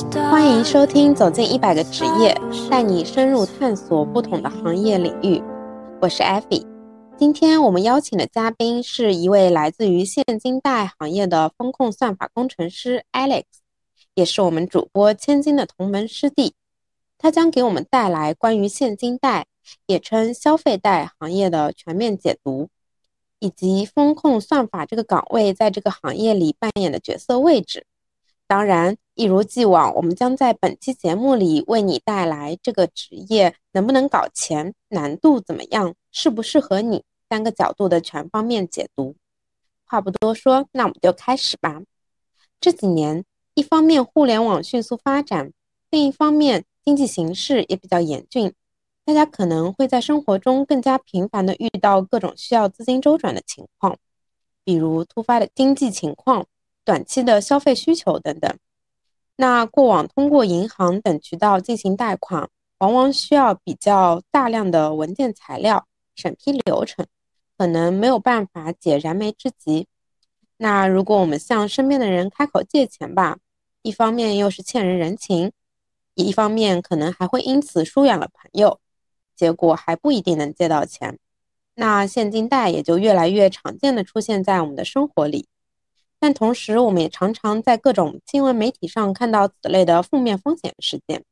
[0.00, 2.32] 欢迎收听《走进一百个职业》，
[2.68, 5.42] 带你深入探索不同的行业领域。
[6.00, 6.64] 我是艾菲。
[7.16, 13.42] 今天我们邀请的嘉宾是一位来自于现金贷行业的风控算法工程师 Alex，
[14.14, 16.54] 也是我们主播千金的同门师弟。
[17.18, 19.46] 他将给我们带来关于现金贷，
[19.86, 22.68] 也称消费贷行业的全面解读，
[23.40, 27.84] 以及风控算法这个岗位在这个行业里扮演的角色位置。
[28.46, 39.16] 当然，一如既往，我们将在本期节目里为你带来这个职业能不能搞钱、难度怎么样、适不适合你三个角度的全方面解读。
[39.84, 41.82] 话不多说，那我们就开始吧。
[42.60, 45.52] 这几年，一方面互联网迅速发展，
[45.90, 48.54] 另一方面经济形势也比较严峻，
[49.04, 53.98] 大家可能会在生活中更加频繁地遇到各种需要资金周转的情况，
[54.62, 56.46] 比如突发的经济情况。
[56.84, 58.56] 短期的消费需求等等，
[59.40, 65.86] 那过往通过银行等渠道进行贷款，往往需要比较大量的文件材料、
[66.16, 67.06] 审批流程，
[67.56, 69.86] 可能没有办法解燃眉之急。
[70.56, 73.38] 那如果我们向身边的人开口借钱吧，
[73.82, 75.52] 一方面又是欠人人情，
[76.14, 78.80] 一方面可能还会因此疏远了朋友，
[79.36, 81.16] 结果还不一定能借到钱。
[81.76, 85.46] 那现金贷也就越来越常见的出现在我们的生活里。
[86.20, 91.22] 但同时，我们也常常在各种新闻媒体上看到此类的负面风险事件。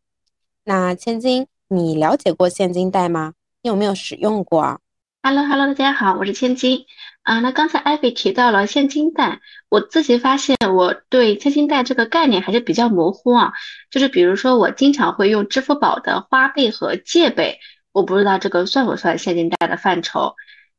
[0.65, 3.35] 那千金，你了解过现金贷吗？
[3.63, 4.79] 你有没有使用过啊
[5.23, 6.87] ？Hello，Hello，大家好，我是千金。
[7.23, 13.53] 啊，那刚才艾菲提到了现金贷，我自己发现我对现金贷这个概念还是比较模糊啊。
[13.91, 17.59] 就是比如说，我经常会用支付宝的花呗和借呗，
[17.91, 20.37] 我不知道这个算不算现金贷的范畴。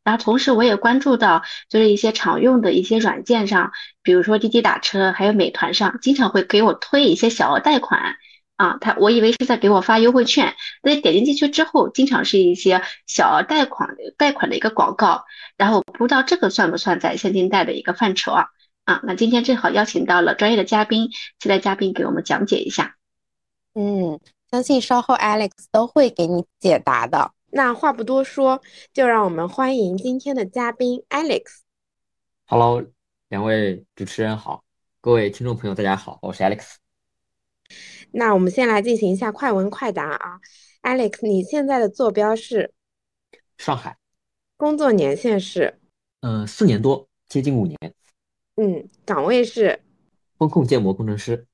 [0.07, 8.15] 然后同时我也关注到，就是一些常用的一些软件上，比如说滴滴打车，还有美团上，经常会给我推一些小额贷款
[8.55, 8.77] 啊。
[8.79, 15.25] 他我以为是在给我发优惠券，但是点进进去之后，经常是一些小额贷款贷款的一个广告。
[15.57, 18.45] 然后不知道这个算不算在现金贷的一个范畴啊？
[18.85, 22.95] 啊，那今天正好邀请到了专业的嘉宾，期待嘉宾给我们讲解一下。
[23.75, 27.31] 嗯，相信稍后 Alex 都会给你解答的。
[27.49, 28.61] 那话不多说，
[28.93, 31.59] 就让我们欢迎今天的嘉宾 Alex。
[32.45, 32.85] Hello，
[33.29, 34.65] 两位主持人好，
[34.99, 36.75] 各位听众朋友大家好，我是 Alex。
[38.11, 40.41] 那我们先来进行一下快问快答啊
[40.81, 42.73] ，Alex，你现在的坐标是
[43.57, 43.97] 上海，
[44.57, 45.79] 工作年限是
[46.19, 47.77] 嗯四年多，接近五年。
[48.55, 49.81] 嗯，岗位是
[50.37, 51.47] 风控建模工程师。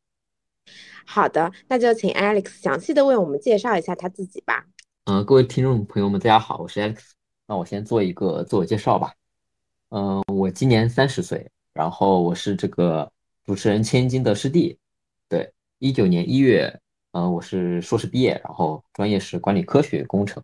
[1.06, 4.66] 好的，那就请 Alex 详细的为我们介绍一下他自己吧。
[5.06, 7.12] 嗯，各位听众朋友们，大家好，我是 Alex。
[7.46, 9.14] 那我先做一个自我介绍吧。
[9.90, 13.12] 嗯，我今年三十岁，然后我是这个
[13.44, 14.78] 主持人千金的师弟。
[15.28, 16.80] 对，一九年一月，
[17.12, 20.42] 嗯，我是硕士毕业，然后专业是管理科学工程。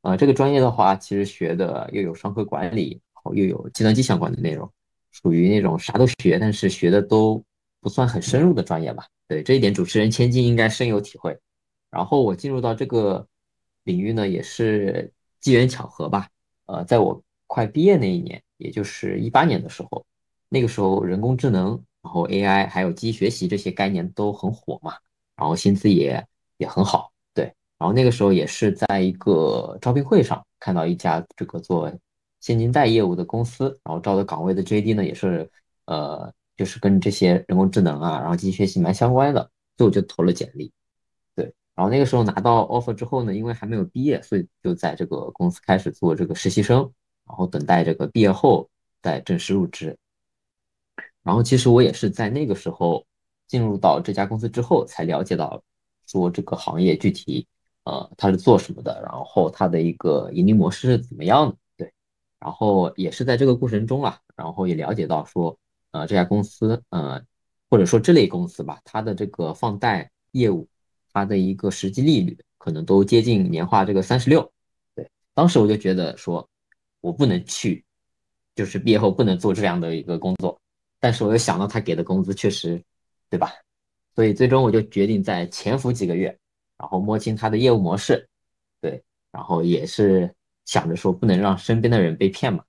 [0.00, 4.66] 啊，这个专业的话，其实学的又有商科管理，然后又有计算机相关的内容，
[5.10, 7.44] 属于那种啥都学，但是学的都
[7.82, 9.06] 不算很深入的专业吧。
[9.28, 11.38] 对，这一点主持人千金应该深有体会。
[11.90, 13.26] 然后我进入到这个。
[13.84, 16.28] 领域呢也是机缘巧合吧，
[16.66, 20.04] 呃，在我快毕业那一年，也就是一八年的时候，
[20.48, 21.70] 那个时候人工智能，
[22.02, 24.94] 然后 AI 还有机器学习这些概念都很火嘛，
[25.36, 26.24] 然后薪资也
[26.58, 27.44] 也很好，对，
[27.78, 31.92] 然后那个时候也是在一个招聘会上看到一家这个做
[32.40, 35.50] 现金贷业务的公司，然后招的岗位的 JD 呢也是
[35.86, 40.70] 呃就是跟这些人工智能啊，然后机器学习蛮相关的，所以我就投了简历。
[41.80, 46.80] 然后那个时候拿到 offer 之后呢，因为还没有毕业，所以就在这个公司开始做这个实习生，
[47.26, 48.68] 然后等待这个毕业后
[49.00, 49.96] 再正式入职。
[51.22, 53.06] 然后其实我也是在那个时候
[53.46, 55.62] 进入到这家公司之后，才了解到
[56.06, 57.46] 说这个行业具体
[57.84, 61.56] 呃它是做什么的，然后它的一个盈利模式是怎么样的。
[61.78, 61.94] 对，
[62.38, 65.58] 然后也是在这个过程中啊，然后也了解到说
[65.92, 67.22] 呃这家公司呃
[67.70, 70.68] 或者说这类公司吧，它的这个放贷业务。
[71.12, 74.50] 它的一个实际利率可能都接近年化这个三十六，
[74.94, 76.48] 对，当时我就觉得说，
[77.00, 77.84] 我不能去，
[78.54, 80.58] 就是毕业后不能做这样的一个工作，
[80.98, 82.82] 但是我又想到他给的工资确实，
[83.28, 83.52] 对吧？
[84.14, 86.36] 所以最终我就决定在潜伏几个月，
[86.76, 88.28] 然后摸清他的业务模式，
[88.80, 89.02] 对，
[89.32, 90.32] 然后也是
[90.66, 92.62] 想着说不能让身边的人被骗嘛，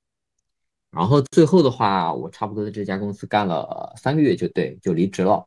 [0.91, 5.45] 然后最后的话，我差不多在这家公司干了三个月就对，就离职了。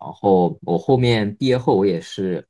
[0.00, 2.46] 然后我后面毕业后，我也是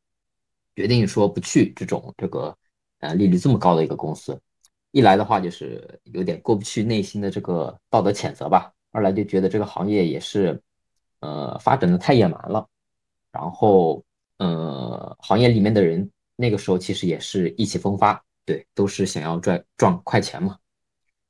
[0.77, 2.57] 决定说不去这种这个
[3.01, 4.41] 呃利率这么高的一个公司。
[4.91, 10.61] 一来的话就是有点过不去内心的这个道德谴责吧，二来就觉得这个行业也是
[11.21, 12.67] 呃发展的太野蛮了。
[13.31, 14.03] 然后
[14.39, 20.57] 呃，行业里面的人那个时候其实也是意气风发，对，都是想要赚赚快钱嘛。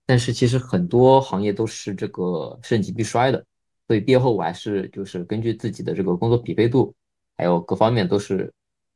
[0.06, 3.44] 但是其实很多行业都是这个盛极必衰的，
[3.88, 6.94] 所以毕业后我还是就是根据自己的这个工作匹配度，
[7.37, 8.52] 还有各方面都是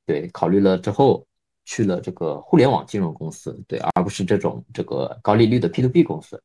[0.06, 1.26] 对考虑了之后
[1.64, 6.42] 去了这个互联网金融公司，对，而不是这种这个高利率的 P to B 公司。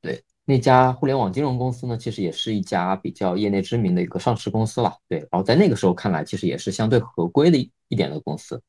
[0.00, 5.18] 对，那家互联网金融公司呢，其实也是一家比较业内知名的一个上市公司了，对。
[5.18, 8.62] 然后在那个时候看来，其实也是相对合规的一一点的公司。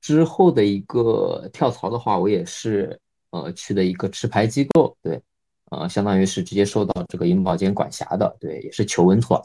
[0.00, 2.98] 之后的一个跳槽的话，我也是
[3.30, 5.20] 呃去的一个持牌机构，对，
[5.70, 9.44] 呃，相当于是直接受到这个银保监管辖的，对，也是求稳妥了。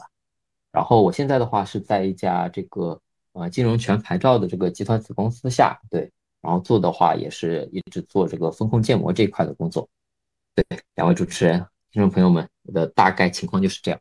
[0.72, 2.98] 然后我现在的话是在一家这个
[3.32, 6.10] 呃金融全牌照的这个集团子公司下，对，
[6.40, 9.88] 然后做的话也是一直做这个风控建模这一块的工作。
[10.54, 11.58] 对，两位主持人、
[11.90, 14.00] 听众朋友们，我的大概情况就是这样。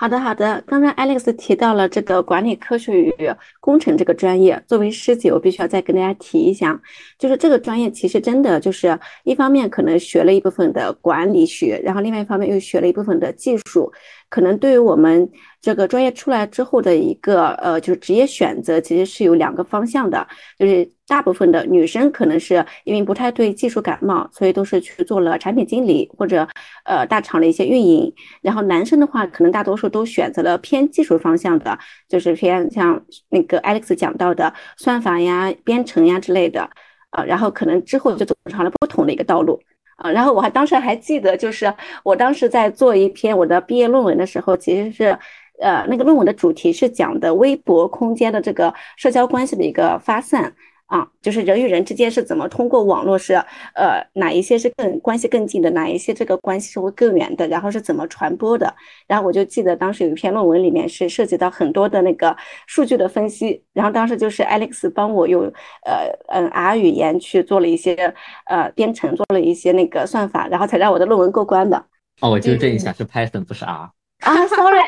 [0.00, 0.62] 好的，好的。
[0.64, 3.12] 刚才 Alex 提到了这个管理科学与
[3.58, 6.80] 工程这个专业，作为师姐，我必须要再跟大家提一下，
[7.18, 13.92] 就是这个专业其实真的就是一方面可能学了一部分的管理学，然后另外一方面又学了一部分的技术，
[14.28, 15.28] 可能对于我们。
[15.60, 20.26] 这个专业出来之后的一个呃，就是职业选择其实是有两个方向的，
[20.56, 26.46] 就是大部分的女生可能是因为不太对技术感冒，所以都是去做了产品经理或者
[26.84, 31.76] 呃大厂的一些运营，然后男生的话可能大多数都选择了偏技术方向的，
[32.08, 36.70] 就是偏像那个 Alex 讲到的算法呀、编程呀之类的，
[37.10, 39.60] 呃，然后可能之后就走上了不同的一个道路。
[39.96, 41.74] 啊，然后我还当时还记得，就是
[42.04, 45.18] 我当时在做一篇我的毕业论文的时候，其实是。
[45.60, 50.54] 呃，那个论文的主题是讲的微博空间的这个社交关系的一个发散
[50.86, 53.34] 啊，就是人与人之间是怎么通过网络是
[53.74, 58.74] 呃哪一些是更关系更近的，哪一些这个关系是会更远的，然后是怎么传播的。
[59.06, 62.34] 然后我就记得当时有一篇论文里面是涉及到很多的那个
[62.66, 65.42] 数据的分析，然后当时就是 Alex 帮我用
[65.84, 68.14] 呃嗯 R 语言去做了一些
[68.46, 71.84] 呃编程，做了一些那个算法，然后才让我的论文过关的。
[72.22, 73.90] 哦，我纠正一下，是 Python 不是 R。
[74.26, 74.80] 啊，sorry，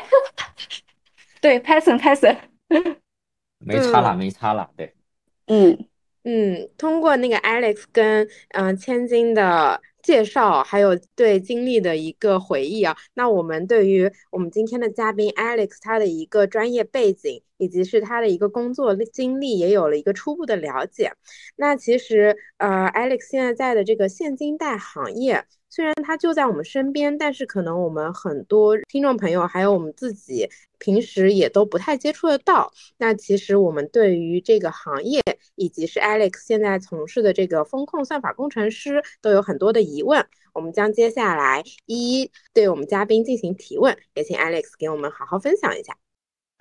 [1.39, 2.37] 对，Python，Python，
[3.59, 4.93] 没差啦，没差啦，对，
[5.47, 5.87] 嗯
[6.23, 21.13] 嗯，通过那个 Alex 跟嗯千金的介绍，还有对经历的一个回忆啊，那我们对于我们今天的嘉宾 Alex 他的一个专业背景，以及是他的一个工作经历，也有了一个初步的了解。
[21.55, 25.45] 那其实呃，Alex 现在在的这个现金贷行业。
[25.71, 30.47] 虽然它就在我们身边，但是可能我们很多听众朋友还有我们自己
[30.77, 32.71] 平时也都不太接触得到。
[32.97, 35.21] 那其实我们对于这个行业，
[35.55, 40.25] 以及是 Alex 现在从事的这个风控算法工程师，都有很多的疑问。
[40.53, 45.95] 我们将接下来一一对我们嘉宾进行提问，也请 Alex 给我们好好分享一下。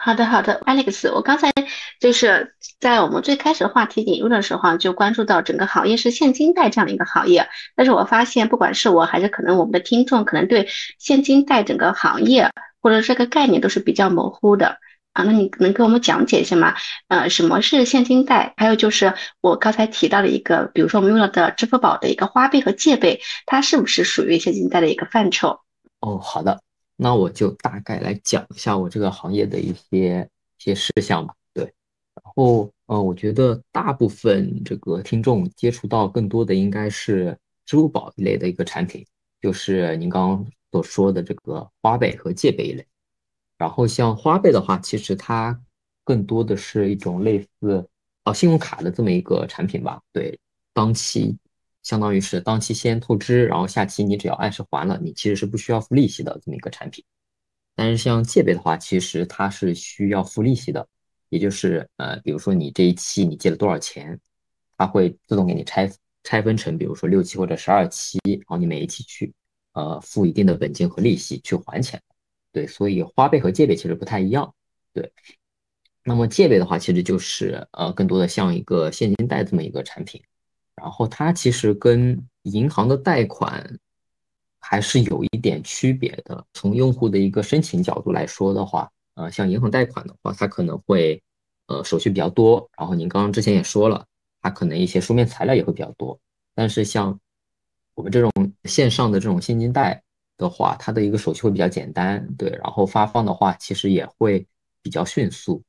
[0.02, 1.52] 好的，好的，Alex，我刚才
[2.00, 10.66] 就是在我们最开始的话题引入的时候，就关注到整个行业是现金贷这样的一个行业，但是我发现，不管是我还是可能我们的听众，可能对
[10.98, 12.50] 现金贷整个行业
[12.80, 14.78] 或者这个概念都是比较模糊的
[15.12, 15.22] 啊。
[15.24, 16.74] 那你能给我们讲解一下吗？
[17.08, 18.54] 呃，什么是现金贷？
[18.56, 19.12] 还有就是
[19.42, 25.60] 我刚才提到的一个，比如说我们用到的支付宝的一个花呗和借呗，它是不是属于现金贷的一个范畴？
[26.00, 26.62] 哦，好的。
[27.02, 30.28] 那我就大概来讲一下我这个行业的一些
[30.58, 31.34] 一些事项吧。
[31.54, 39.02] 对，然后呃，我觉得大部分这个听众接触到更多的应该是支付宝一类的一个产品，
[39.40, 42.86] 就是您刚刚所说的这个花呗和借呗一类。
[43.56, 45.58] 然后像花呗的话，其实它
[46.04, 47.88] 更多的是一种类似
[48.24, 50.02] 哦信用卡的这么一个产品吧。
[50.12, 50.38] 对，
[50.74, 51.34] 当期。
[51.82, 57.04] 相当于是当期先透支，然后下期你只要按时还了，你其实是不需要付利息的这么一个产品。
[57.74, 60.86] 但是像借呗的话，其实它是需要付利息的，
[61.30, 64.20] 也就是呃，比如说你这一期你借了多少钱，
[64.76, 65.90] 它会自动给你拆
[66.22, 69.32] 拆分成，比如说六期或者十二期，然后你每一期去
[69.72, 72.02] 呃付一定的本金和利息去还钱。
[72.52, 74.52] 对，所以花呗和借呗其实不太一样。
[74.92, 75.10] 对，
[76.04, 80.22] 那么借呗的话，其实就是呃更多的像一个现金贷这么一个产品。
[80.80, 83.78] 然后它其实跟银行的贷款
[84.58, 86.42] 还是有一点区别的。
[86.54, 91.22] 从用户的一个申请角度来说的话，呃，像银行贷款的话，它可能会
[91.66, 92.66] 呃手续比较多。
[92.78, 94.06] 然后您刚刚之前也说了，
[94.40, 96.18] 它可能一些书面材料也会比较多。
[96.54, 97.18] 但是像
[97.94, 98.32] 我们这种
[98.64, 100.02] 线上的这种现金贷
[100.38, 102.48] 的话，它的一个手续会比较简单，对。
[102.62, 104.46] 然后发放的话，其实也会
[104.80, 105.62] 比较迅速。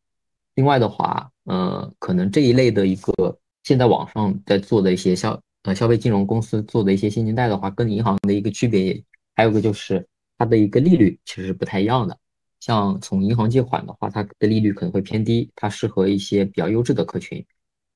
[0.55, 3.37] 另外的话，呃，可能这一类的一个。
[3.63, 9.03] 现在网上在做的一些消呃消费金融公司做的一些现金贷的话，跟银行的一个区别，
[9.35, 12.17] 还有个就是它的一个利率其实是不太一样的。
[12.59, 17.43] 像从银行借款的话，它的利率可能会偏低，它适合一些比较优质的客群。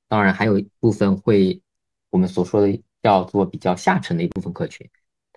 [0.07, 1.59] 当然，还有一部分会
[2.09, 4.87] 我们所说的叫做比较下沉的一部分客群，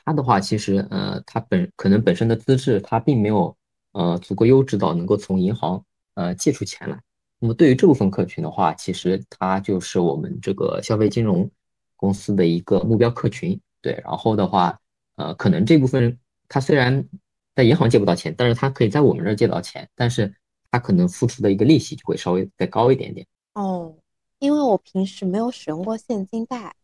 [0.05, 3.57] 它的话其实呃，它本可能本身的资质它并没有
[3.93, 5.83] 呃足够优质到能够从银行
[6.15, 6.99] 呃借出钱来。
[7.39, 11.49] 那么对于这部分客群的话，其实它就是我们这个消费金融
[11.97, 13.59] 公司的一个目标客群。
[13.81, 14.77] 对，然后的话，
[15.15, 16.19] 呃，可能这部分人
[16.49, 17.09] 他虽然
[17.55, 20.35] 在银行借不到钱，但是他可以在我们这儿借到钱，但是
[20.73, 23.25] 他可能付出的一个利息就会稍微再高一点点。
[23.55, 23.95] 哦，
[24.41, 26.75] 因为我平时没有使用过现金贷，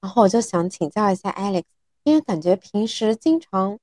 [0.00, 1.64] 然后我就想请教一下 Alex，
[2.04, 3.76] 因为感觉平时经常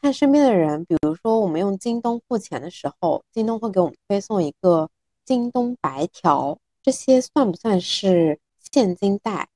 [0.00, 4.88] 看身边的人，比如说我们用京东付钱的时候，京东会给我们推送一个
[5.32, 8.38] 京东白条，这些算不算是
[8.70, 9.48] 现金贷？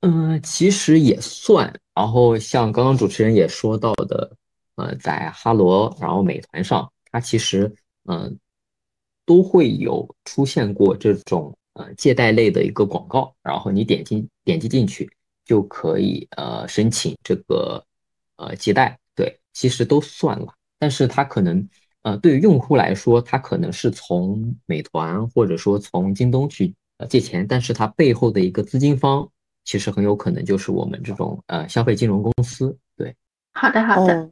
[0.00, 1.78] 嗯，其实也算。
[1.94, 4.34] 然后像刚刚主持人也说到的，
[4.76, 7.70] 呃，在哈罗，然后美团上，它其实
[8.06, 8.38] 嗯
[9.26, 13.34] 都会有出现过这种呃借贷类的一个广告。
[13.42, 15.10] 然后你点击点击进去
[15.44, 17.84] 就可以呃申请这个
[18.36, 18.98] 呃借贷。
[19.14, 20.54] 对，其实都算了。
[20.78, 21.68] 但是它可能
[22.02, 29.28] 呃对于用户来说，他可能是从美团或者说从京东去呃借钱，但是它背后的一个资金方。
[29.64, 33.14] 其实很有可能就是我们这种呃消费金融公司，对。
[33.52, 34.28] 好的，好的，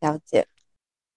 [0.00, 0.46] 了解。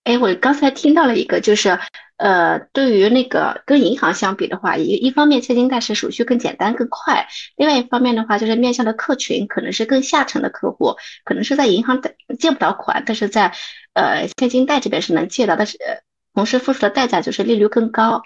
[0.04, 1.78] 哎，我刚才听到了一个，就是
[2.18, 13.54] 呃，对于那个跟银行相比的话，一一方面现金贷是手续更简单更快，另外一方面的话，就是面向的客群可能是更下沉的客户，可能是在银行贷借不到款，但是在
[13.94, 15.78] 呃现金贷这边是能借到，但是
[16.34, 18.24] 同时付出的代价就是利率更高。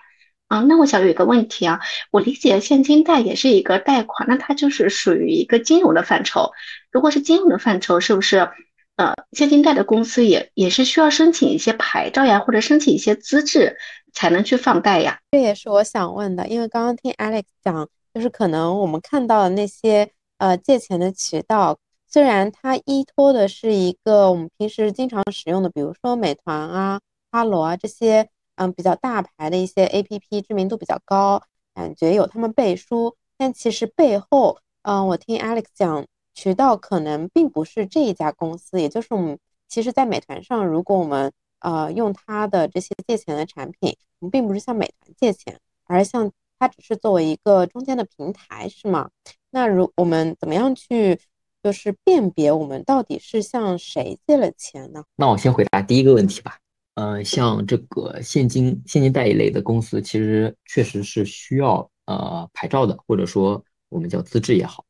[0.47, 1.79] 啊，那我想有一个问题啊，
[2.11, 6.51] 我理解现金贷也是一个贷款，那它就是属于一个金融的范畴。
[6.91, 8.49] 如果是金融的范畴，是不是
[8.95, 13.77] 呃，现金贷的公司也也是需要申请一些牌照呀，或者申请一些资质
[14.13, 15.19] 才能去放贷呀？
[15.31, 26.99] 这也是我想问的，因为刚刚听 Alex 讲，就是可能我们看到的那些呃借钱的渠道，虽然它依托的是一个我们平时经常使用的，比如说美团啊、
[27.31, 28.29] 哈罗啊这些。
[28.57, 49.09] 嗯，比较大牌的一些 A P P 知名度比较高，感觉有他们背书，但其实背后，嗯，我听 Alex 讲，渠道可能并不是这一家公司，也就是我们其实，在美团上，如果我们呃用它的这些借钱的产品，我们并不是向美团借钱，而是向它只是作为一个中间的平台，是吗？
[49.49, 51.19] 那如我们怎么样去
[51.63, 55.03] 就是辨别我们到底是向谁借了钱呢？
[55.15, 56.59] 那我先回答第一个问题吧。
[56.93, 64.84] 呃，像这个现金现金贷一类的公司，其实确实是需要呃牌照的，或者说我们叫资质也好。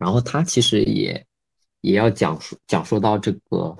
[0.00, 1.24] 然后它其实也
[1.82, 3.76] 也要讲述讲述到这个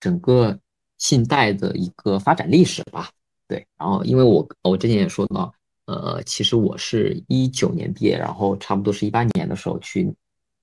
[0.00, 0.58] 整个
[0.96, 3.10] 信贷的一个发展历史吧。
[3.46, 10.10] 对，然后因为我我之前也说到，呃，其实我是一九年毕业，然后差不多是一八年的时候去，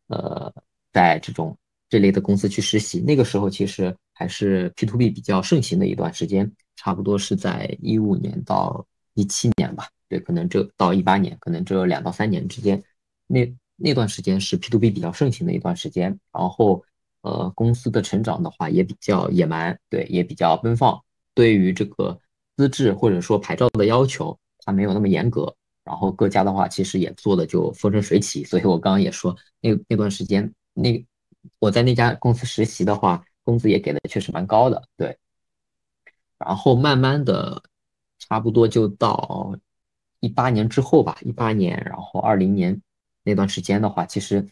[0.07, 0.51] 呃，
[0.91, 1.55] 在这种
[1.87, 3.95] 这类的公司去实习，那个时候其实。
[4.13, 9.89] 还是 P to B 比较盛行的一段时间，差不多是在一五年到一七年吧。
[10.07, 12.79] 对，可能这到一八年，可能这两到三年之间，
[13.25, 13.51] 那
[13.83, 16.19] 那段时间是 P to B 比较盛行的一段时间。
[16.31, 16.83] 然后，
[17.21, 21.01] 呃，公司的成长的话也比较野蛮，对，也比较奔放。
[21.33, 22.19] 对于这个
[22.57, 25.55] 资质或者说牌照的要求，它没有那么严格。
[25.83, 28.43] 然后各家的话，其实也做的就风生水起。
[28.43, 31.03] 所以我刚刚也说，那那段时间，那
[31.59, 33.23] 我在那家公司实习的话。
[33.43, 35.17] 工资也给的确实蛮高的，对。
[36.37, 37.63] 然后慢慢的，
[38.19, 39.57] 差不多就到
[40.19, 42.79] 一八年之后吧，一八年，然后二零年
[43.23, 44.47] 那段时间的话，其实，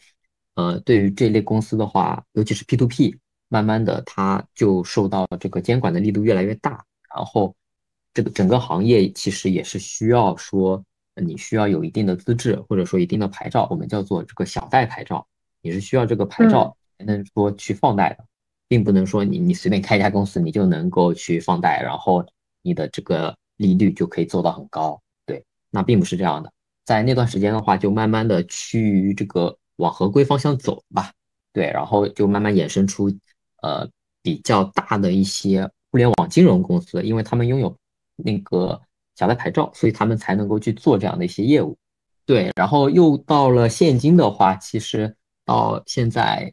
[0.54, 3.16] 呃，对于这类公司的话，尤其是 P to P，
[3.48, 6.84] 慢慢的它就受到这个监管的力度越来越大。
[7.14, 7.54] 然后，
[8.14, 10.82] 这个整个行业其实也是需要说，
[11.14, 15.26] 你需要有一定的资质，或者说一定的牌照，我们叫做这个小贷牌照，
[15.62, 18.24] 你是需要这个牌照才能说去放贷的。
[18.68, 22.24] 并不能说你你随便开一家公司，你就能够去放贷，然后
[22.62, 25.02] 你的这个利率就可以做到很高。
[25.26, 26.52] 对，那并不是这样的。
[26.84, 31.12] 在那段时间的话，就慢慢的趋于这个往合规方向走吧。
[31.52, 33.10] 对，然后就慢慢衍生出
[33.62, 33.88] 呃
[34.22, 37.76] 比较大的一些互联网金融公司，因为他们拥有
[38.16, 38.80] 那个
[39.16, 41.76] 小贷牌照，所以他们才能够去做这样的一些业务。
[42.26, 46.52] 对，然后又到了现金的话，其实到现在。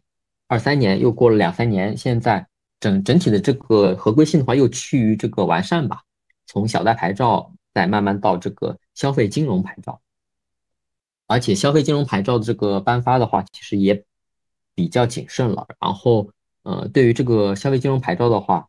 [0.50, 2.48] 二三年又过了两三年，现在
[2.80, 6.02] 整整体的这个合规性的话又趋于这个完善吧。
[6.46, 10.00] 从小贷牌照再慢慢到这个消费金融牌照，
[11.28, 14.04] 而且消费金融牌照的这个颁发的话，其实也
[14.74, 15.68] 比较谨慎了。
[15.80, 16.30] 然后，
[16.64, 18.68] 呃，对于这个消费金融牌照的话，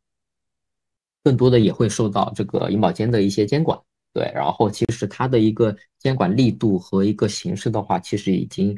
[1.22, 3.78] 更多的也会受到这个银保监的一些监管。
[4.12, 8.76] 对，然后其实它的一个监管力度和一个形式的话，其实已经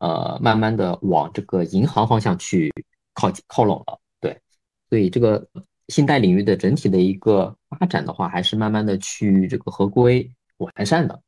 [0.00, 2.72] 呃慢慢的往这个银行方向去
[3.14, 4.00] 靠靠拢了。
[4.20, 4.36] 对，
[4.88, 5.46] 所以这个
[5.88, 11.22] 信贷领域的整体的一个发展的话，还是慢慢的去这个合规完善的。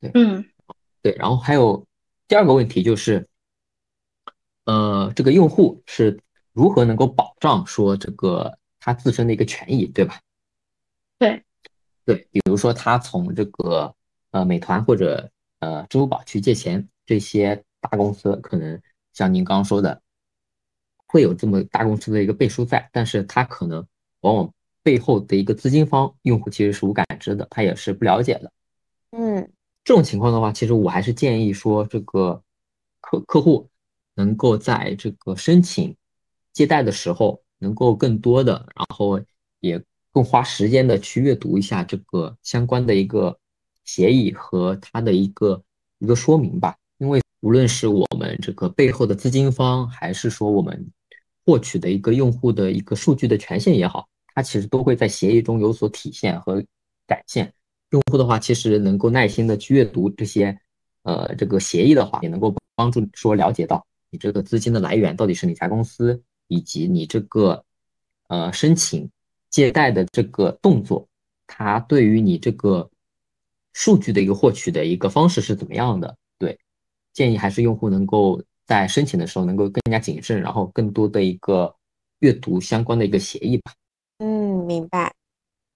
[0.00, 0.42] 对，嗯，
[1.02, 1.86] 对，然后还有
[2.28, 3.28] 第二个问题就是，
[4.64, 6.20] 呃，这个用户是
[6.52, 10.20] 如何能够保障说这个他自身的一个权益，对吧？
[11.18, 11.42] 对。
[12.06, 13.94] 对，比如说他从这个
[14.32, 15.30] 呃美团或者
[15.60, 18.80] 呃支付宝去借钱，这些大公司可能
[19.12, 20.02] 像您刚刚说的，
[21.06, 23.86] 会有这么大公司的一个背书在，但是他可能
[24.22, 24.52] 往往
[24.82, 28.50] 背后的一个资金方用户其实是无感知的，他也是不了解的。
[29.10, 29.48] 嗯，
[29.84, 32.42] 这种情况的话，其实我还是建议说，这个
[33.00, 33.68] 客客户
[34.14, 35.96] 能够在这个申请
[36.52, 39.20] 借贷的时候，能够更多的，然后
[39.60, 39.82] 也。
[40.12, 43.38] 更花时间的去阅读一下这个相关的一个
[43.84, 45.62] 协议和它的一个
[46.00, 50.90] 一个说明吧，因为无论是我们这个背后的资金方，还是说我们
[51.46, 56.60] 获取的一个用户的一个数据的权限也好，它其实都会在协议中有所体现和
[57.06, 57.54] 展现。
[57.90, 60.58] 用户的话，其实能够耐心的去阅读这些
[61.02, 67.64] 呃这个协议的话，也能够帮助说了解到你这个资金的来源到底是哪家公司，以及你这个
[68.28, 69.10] 呃申请。
[69.50, 71.08] 借贷的这个动作，
[71.48, 72.88] 它对于你这个
[73.72, 76.16] 数据的一个获取的一个方式是怎么样的？
[76.38, 76.56] 对，
[77.12, 81.74] 建议还是用户能够在申请的时候能够更加谨慎，然后更多的一个
[82.20, 83.74] 阅读相关的一个协议吧。
[84.18, 85.12] 嗯，明白，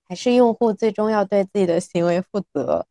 [0.09, 2.87] 还是用户最终要对自己的行为负责。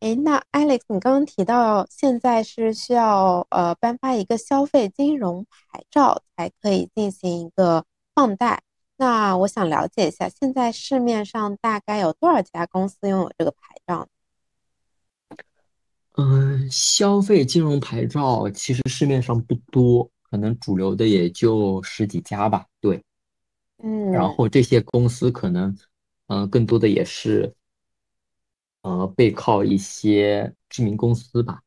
[0.00, 7.84] 哎，那 Alex，你刚刚提到现在是需要呃颁发一个消费金融牌照才可以进行一个
[8.14, 8.62] 放贷。
[8.96, 14.06] 那我想了解一下，现在市面上大概有多少家公司拥有这个牌照？
[16.16, 22.66] 嗯，消费金融牌照其实市面上不多，可能主流的也就十几家吧。
[22.80, 23.00] 对，
[23.82, 25.76] 嗯，然后这些公司可能，
[26.28, 27.54] 嗯，更多的也是，
[28.82, 31.60] 呃，背靠一些知名公司吧。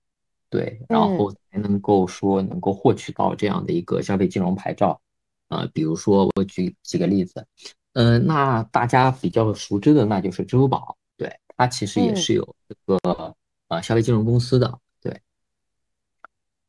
[0.50, 5.00] 对，然后才能够说能够获取到这样的一个消费金融牌照。
[5.48, 7.46] 呃，比如说我举几个例子，
[7.94, 13.36] 嗯，那大家比较熟知的那就是支付宝，对，它其实也是有这个
[13.70, 15.22] 呃消费金融公司的，对，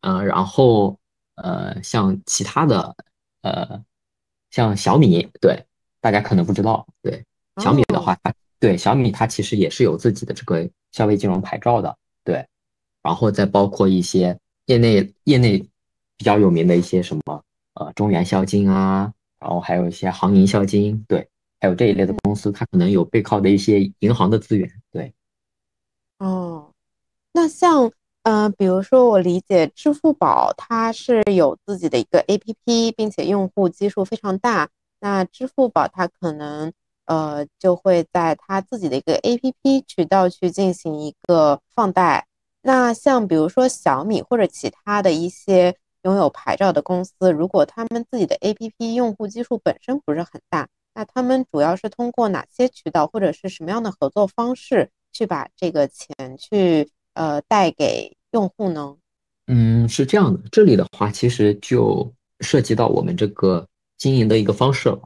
[0.01, 0.99] 嗯，然后
[1.35, 2.97] 呃像其他的
[3.43, 3.85] 呃
[4.51, 5.67] 像小米，对，
[6.01, 7.25] 大家可能不知道，对，
[7.61, 8.17] 小米的话，
[8.59, 12.47] 对小米它其实也是有自己的这个消费金融牌照的，对，
[13.03, 15.59] 然后再包括一些业内业内
[16.17, 17.43] 比较有名的一些什么。
[17.75, 19.11] 呃，中原孝金啊，
[19.41, 21.27] 然后还有一些杭银孝金，对，
[21.59, 25.15] 还有这一类的公司，它可能有背靠的一些银行的资源，对。
[26.19, 26.71] 哦，
[27.33, 27.91] 那像，
[28.25, 34.69] 呃，比如说我理解支付宝它是有自己的一个 APP，并且用户基数非常大，
[35.01, 36.71] 那支付宝它可能，
[37.07, 42.27] 呃，就会在它自己的一个 APP 渠道去进行一个放贷。
[42.63, 45.77] 那像比如说小米或者其他的一些。
[46.05, 58.97] 拥有牌照的公司，如果他们自己的 APP 用户基数本身不是很大，那他们主要是通过哪些渠道或者是什么样的合作方式去把这个钱去呃贷给用户呢？
[59.47, 63.65] 嗯，是这样的，这里的话其实就涉及到我们这个
[63.97, 65.01] 经营的一个方式了。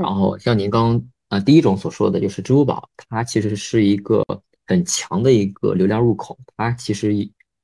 [0.00, 4.24] 然后像您刚呃第一种所说的就是支付宝，它其实是一个
[4.66, 7.12] 很强的一个流量入口，它其实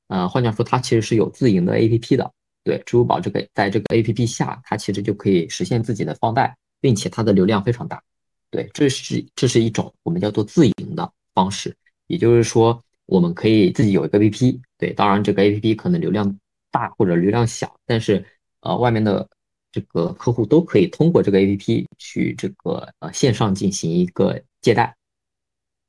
[0.07, 2.31] 呃换句话说，它其实是有自营的 APP 的。
[2.61, 8.03] 对，支付宝这个在这个 A P P 下，它其实就可以实现自己的放贷，并且它的流量非常大。
[8.51, 11.75] 对，这是这是一种我们叫做自营的方式，
[12.07, 14.61] 也就是说，我们可以自己有一个 A P P。
[14.77, 16.37] 对，当然这个 A P P 可能流量
[16.69, 18.23] 大或者流量小，但是
[18.59, 19.27] 呃，外面的
[19.71, 24.95] 这个客户都可以通过这个 A P P 去这个呃线上进行一个借贷，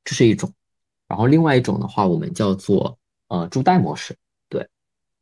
[0.05, 0.53] 这是一种。
[1.09, 4.17] 然后另外一种的话，我们叫做呃助贷模式。
[4.49, 4.69] 对。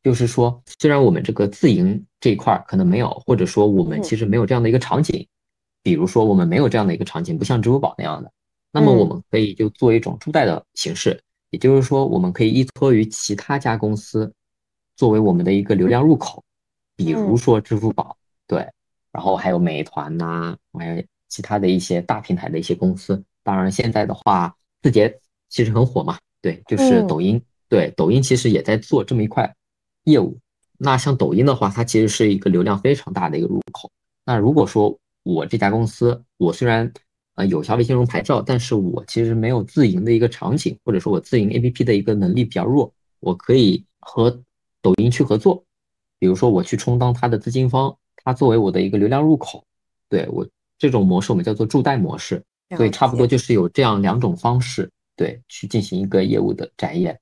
[0.02, 5.26] 就是说，虽然我们这个自营这一块可能没有，或者说我们其实没有这样的一个场景，
[5.82, 8.32] 比如说我们没有这样的一个场景，不像支付宝那样的，
[8.70, 14.32] 那么我们可以就做一种助贷的形式，也就是说，我们可以依托于其他家公司
[14.96, 16.44] 作为我们的一个流量入口，
[16.96, 18.16] 比如说支付宝，
[18.48, 18.66] 对，
[19.12, 23.22] 然后还有美团呐，还有其他的一些大平台的一些公司。
[23.44, 29.54] 当然，现在的话，字节其实很火嘛，对，就是抖音，对，抖音其实也在做这么一块。
[30.04, 30.38] 业务，
[30.78, 33.90] 那像抖音的话，它其实是一个流量非常大的一个入口。
[34.24, 36.90] 那如果说我这家公司，我虽然
[37.34, 44.30] 呃有消费金融牌照，但是我其实没有自营的一个场景，或者说我自营 APP 的一个能力比较弱，我可以和
[44.80, 45.62] 抖音去合作，
[46.18, 47.94] 比如说我去充当它的资金方，
[48.28, 49.64] 它作为我的一个流量入口，
[50.06, 52.44] 对我这种模式我们叫做助贷模式，
[52.76, 57.18] 所以差不多就是有这样两种方式，对，去进行一个业务的展业。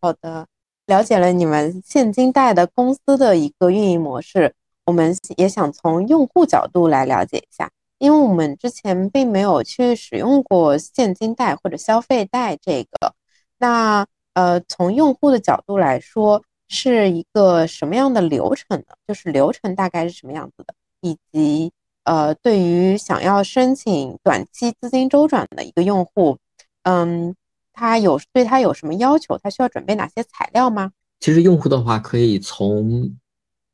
[0.00, 0.46] 好的，
[0.86, 4.54] 了解了你们现金贷的公司的一个运营模式，
[4.84, 7.68] 我们也想从用户角度来了解一下。
[7.98, 13.12] 因为我们之前并没有去使用过现金贷或者消费贷这个，
[13.58, 18.96] 那呃，从用户的角度来说，是一个什么样的流程呢？
[19.06, 21.70] 就是流程大概是什么样子的，以及
[22.02, 26.38] 呃，对于想要申请短期资金周转的一个用户，
[26.82, 27.36] 嗯，
[27.72, 29.38] 他有对他有什么要求？
[29.38, 30.90] 他需要准备哪些材料吗？
[31.20, 33.14] 其实用户的话，可以从，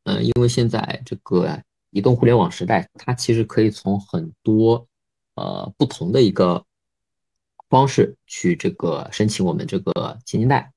[0.05, 1.63] 嗯，因为现在这个。
[1.91, 4.87] 移动互联网时代，它其实可以从很多
[5.37, 6.63] 呃不同的一个
[7.71, 10.71] 方式去这个申请我们这个现金贷，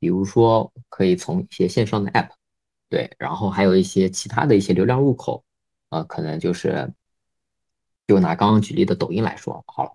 [0.00, 2.30] 比如说可以从一些线上的 app，
[2.88, 5.44] 对，然后还有一些其他的一些流量入口，
[5.90, 6.92] 呃，可能就是
[8.08, 9.92] 就拿刚刚举例的抖音来说好了，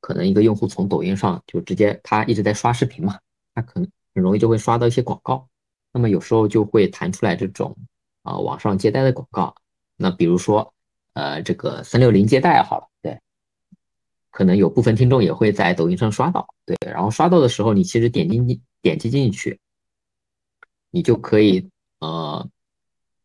[0.00, 3.18] 可能一个用户从抖音上就直接他一直在刷视频嘛，
[3.54, 5.48] 他可能很容易就会刷到一些广告，
[5.92, 7.76] 那么有时候就会弹出来这种
[8.22, 9.54] 啊网上借贷的广告。
[9.96, 10.74] 那比如说，
[11.14, 13.18] 呃，这个三六零借贷好了，对，
[14.30, 19.58] 可能有部分听众也会在抖音上刷到，对，然后刷到的时候，你其实点进去点击进去，
[20.92, 21.68] 你就可以，
[21.98, 22.48] 呃，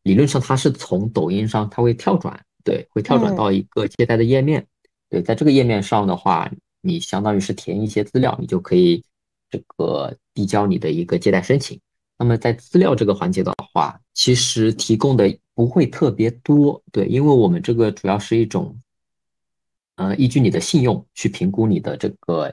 [0.02, 4.66] 理论上它是从抖音上它会跳转，对，会跳转到一个借贷的页面，
[5.08, 9.04] 对，在这个页面上的话，你相当于是填一些资料，你就可以
[9.52, 11.80] 这个递交你的一个借贷申请。
[12.18, 18.82] 那么在资料这个环节的话，其实提供的不会特别多，对，因为我们这个主要是一种，
[19.98, 22.52] 呃，依据你的信用去评估你的这个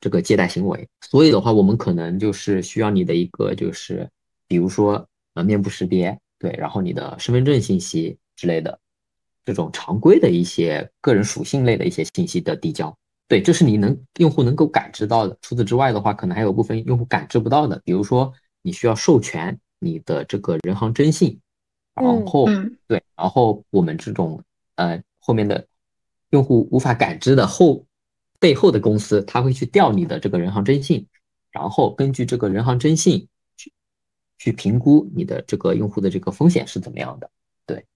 [0.00, 4.08] 这个借贷行为，所以的话，我们可能就是需要你的一个就是，
[4.46, 8.78] 比如说呃面部识别，对，然后你的身份证信息之类的，
[9.44, 12.96] 这种常规的一些个人属性类的一些信息的递交，
[13.28, 15.36] 对，这是你能用户能够感知到的。
[15.42, 18.32] 除此之外的话，可能还有部分用户感知不到的，比如说。
[18.62, 21.40] 你需要授权你的这个人行征信，
[21.94, 22.44] 然后
[22.88, 24.42] 对，然后我们这种
[24.74, 25.64] 呃后面的
[26.30, 27.86] 用户无法感知的后
[28.38, 31.06] 背后的公司，他会去调你的这个人行征信，
[31.50, 33.72] 然后根据这个人行征信去
[34.38, 37.30] 去评估你的这个用户的这个风险是怎么样的，
[37.66, 37.86] 对。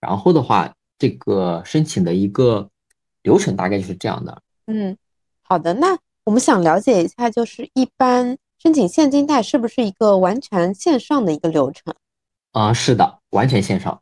[0.00, 2.70] 然后的话，这个申请的一个
[3.22, 4.42] 流程大概就是这样的。
[4.66, 4.96] 嗯，
[5.42, 8.38] 好的，那我们想了解一下，就是一般。
[8.56, 11.94] 申请现金贷是不是一个完全线上的一个流程？
[12.52, 14.00] 啊，是的，完全线上。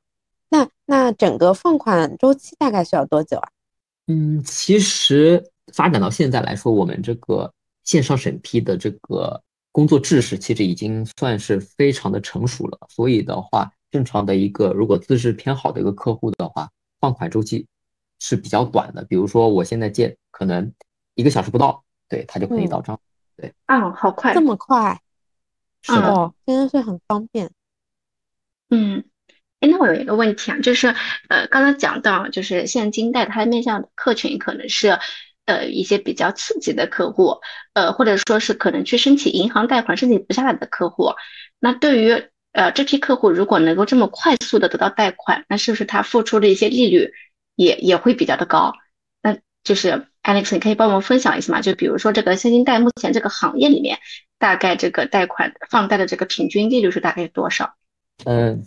[0.50, 3.48] 那那整个放款周期大概需要多久啊？
[4.06, 7.52] 嗯，其实发展到现在来说，我们这个
[7.84, 12.78] 线上审批的这个工作制式其实已经算是非常的成熟了。
[12.90, 16.68] 所以的话，正常的一个如果资质偏好的一个客户的话，
[17.00, 17.66] 放款周期
[18.18, 19.04] 是比较短的。
[19.04, 20.72] 比如说我现在借，可能
[21.14, 22.98] 一个小时不到，对他就可以到账。
[23.36, 25.00] 对，啊，好快，这么快，
[25.80, 27.50] 是的，真的是很方便。
[28.68, 29.04] 嗯，
[29.62, 30.94] 哎，那我有一个问题啊，就是
[31.29, 34.98] 呃，刚才讲到就是现金贷，它面向的客群可能是
[35.46, 37.38] 呃一些比较刺激的客户，
[37.72, 41.12] 呃，或者说是可能去申请银行贷款申请不下来的客户。
[41.59, 47.12] 那对于呃这批客户，如果能够这么快速的得到贷款，那是不是他付出的一些利率
[47.57, 48.75] 也也会比较的高？
[49.22, 50.07] 那就是。
[50.25, 51.61] Alex，你可以帮我们分享一下吗？
[51.61, 53.98] 就比如说这个现金贷，目前这个行业里面，
[54.38, 57.75] 大概这个贷款放贷的这个平均利率是大概多少？
[58.25, 58.64] 嗯，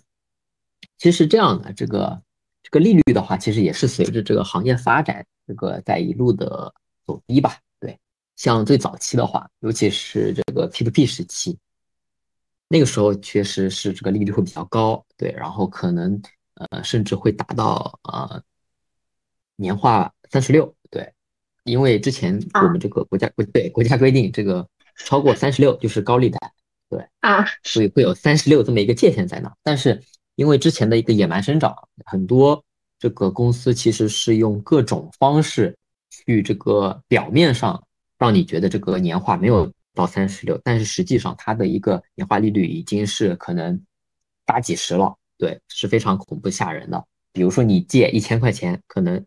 [0.97, 2.21] 其实是这样的，这个
[2.63, 6.73] 这个利率的话，其实也是随着这个行业发展，这个在一路的
[7.05, 7.57] 走低吧。
[7.79, 7.99] 对，
[8.35, 11.57] 像最早期的话，尤其是这个 P2P 时期，
[12.67, 16.21] 那个时候确实是这个利率会比较高，对，然后可能
[16.55, 18.41] 呃甚至会达到呃
[19.55, 21.11] 年化三十六，对。
[21.63, 26.53] 因为之前我们这个国家规对国家规定，这个超过三十六就是高利贷，
[26.91, 29.51] 对啊，所以会有三十六这么一个界限在那。
[29.63, 30.03] 但是
[30.35, 32.63] 因为之前的一个野蛮生长，很多
[32.99, 35.77] 这个公司其实是用各种方式
[36.09, 37.81] 去这个表面上
[38.17, 43.79] 让你觉得这个年化没有到三十六，但是实际上它的一个年化利率已经是可能
[44.45, 47.03] 大几十了，对，是非常恐怖吓人的。
[47.33, 49.25] 比如说你借一千块钱，可能。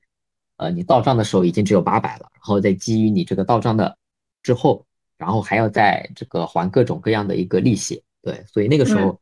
[0.60, 3.96] 呃，你到账的时候已经只有八百了，然后再基于你这个到账的
[4.42, 4.84] 之后，
[5.16, 9.20] 然后还要在这个还各种各样的一个利息，对，所以那个时候，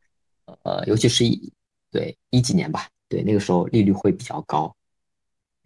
[0.63, 1.53] 呃，尤其是一
[1.97, 4.71] 对一几年吧，对，那个时候利率会比较高。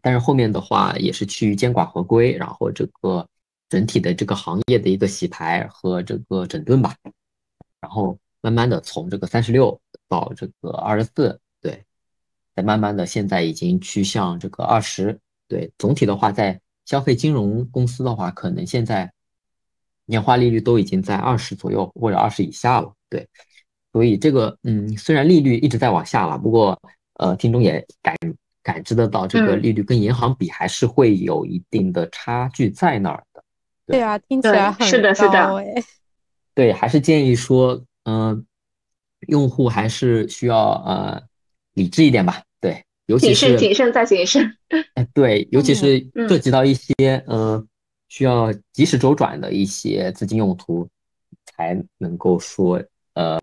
[0.01, 3.27] 但是后面的话也是趋于监管合规，然后这个
[3.67, 6.95] 整体的这个行业的一个洗牌和这个整顿吧，
[7.81, 11.83] 然后慢慢的从这个三十六到这个二十四，对，
[12.55, 19.11] 再慢慢的现在已经趋向这个二十，对，总体的话在消费金融公司的话，可能现在
[20.05, 23.27] 年化利率都已经在二十左右或者二十以下了，对，
[23.91, 26.79] 所以这个嗯，虽然利率一直在往下了，不过
[27.15, 28.15] 呃，听众也感。
[28.63, 33.43] 感知得到这个利率跟银行比还是会有一定的差距在那儿的。
[33.87, 35.65] 对啊，听起来很是的，是的，
[36.53, 38.45] 对，还是建议说，嗯，
[39.21, 41.19] 用户还是需要呃
[41.73, 42.43] 理智一点吧。
[42.59, 44.55] 对，尤其是谨慎再谨慎。
[44.93, 46.93] 哎，对，尤其是涉及到一些
[47.25, 47.65] 呃
[48.09, 50.87] 需要及时周转的一些资金用途，
[51.47, 52.79] 才能够说
[53.15, 53.39] 呃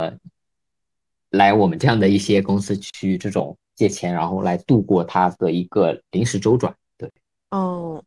[1.38, 3.56] 来我们这样的一些公司去这种。
[3.78, 6.74] 借钱，然后来度过他的一个临时周转。
[6.96, 7.08] 对，
[7.50, 8.02] 哦，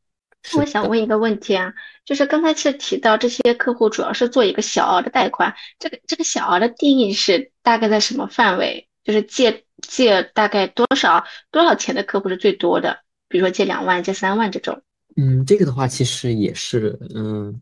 [0.57, 8.89] 我想问一个问题啊，就是刚才是提到这些客户主要是做一个小额的贷款，这个这个小额的定义是大概在什么范围？
[9.05, 12.99] 就是借借大概多少多少钱的客户是最多的？
[13.29, 14.83] 比如说借两万、借三万这种。
[15.15, 17.61] 嗯，这个的话其实也是，嗯，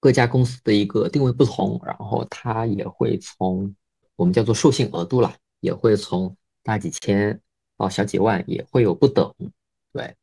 [0.00, 3.74] 各家公司的一个定位不同，然后它也会从
[4.16, 6.36] 我们叫做授信额度啦，也会从。
[6.64, 7.40] 大几千
[7.76, 9.34] 到小几万也会有不等，
[9.92, 10.14] 对，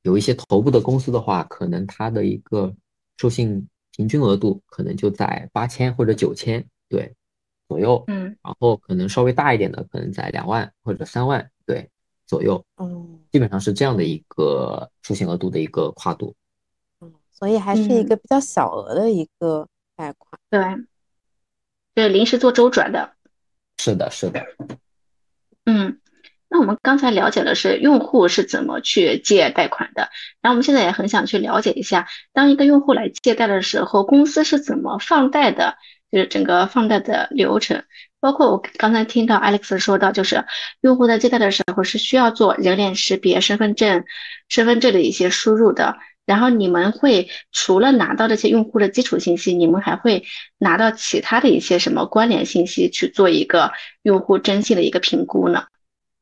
[0.00, 2.74] 有一些头部的公司的话，可能它的一个
[3.18, 7.14] 授信平均额度可能就在八千或者九千对
[7.68, 11.86] 左右，嗯，然后可能稍微大一点的可能在两万或者三万对
[12.26, 16.34] 左右，嗯，基本上是这样的一个授信额度的一个跨度，
[17.00, 20.86] 嗯，所以还是一个比较小额的一个贷款，对，
[21.94, 23.12] 对，临时做周转的，
[23.78, 24.44] 是的，是的。
[25.66, 25.98] 嗯，
[26.48, 30.10] 那我们刚才了解的是用户是怎么去借贷款的，
[30.40, 35.76] 然后我们现在也很想去了解一下，当一个用户来借贷的时候，公司是怎么放贷的，
[36.10, 37.82] 就是整个放贷的流程，
[38.20, 40.44] 包括我刚才听到 Alex 说到，就是
[40.80, 44.04] 用户在借贷的时候是需要做人脸识别、身份证、
[44.48, 50.24] 身份证的一些输入的，然后你们会除了拿到这些用户的基础信息，你们还会
[50.58, 55.64] 拿到其他的一些什么关联信息去做一个用户征信的一个评估呢？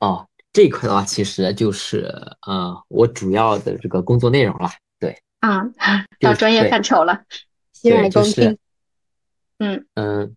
[0.01, 2.13] 哦，这一块的话，其实就是
[2.47, 4.71] 呃，我主要的这个工作内容了。
[4.99, 5.65] 对，啊，
[6.19, 7.23] 到专业范畴了，
[7.73, 8.59] 洗耳恭听。
[9.59, 10.37] 嗯嗯，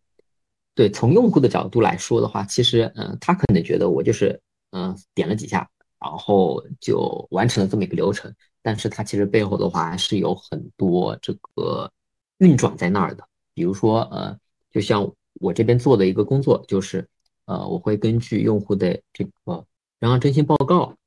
[0.75, 5.67] 对，从用户的角度来说的话，其实嗯，他可能觉得我就是嗯点了几下，
[5.99, 8.31] 然后就完成了这么一个流程。
[8.65, 11.91] 但是它其实背后的话，还是有很多这个
[12.39, 13.23] 运转在那儿的。
[13.53, 14.35] 比如说呃，
[14.71, 17.07] 就像我这边做的一个工作，就是。
[17.47, 19.63] 呃，我会根据用户的这个
[19.99, 20.97] 人行征信报告，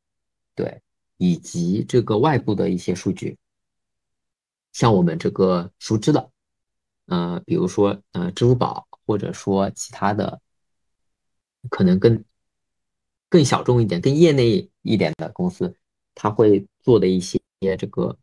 [0.54, 0.80] 对，
[1.16, 3.36] 以及这个外部的一些数据，
[4.72, 6.30] 像我们这个熟知的，
[7.06, 10.40] 呃，比如说呃，支付宝，或者说其他的，
[11.70, 12.24] 可能更
[13.28, 15.74] 更小众一点、更业内一点的公司，
[16.14, 18.16] 他会做的一些这个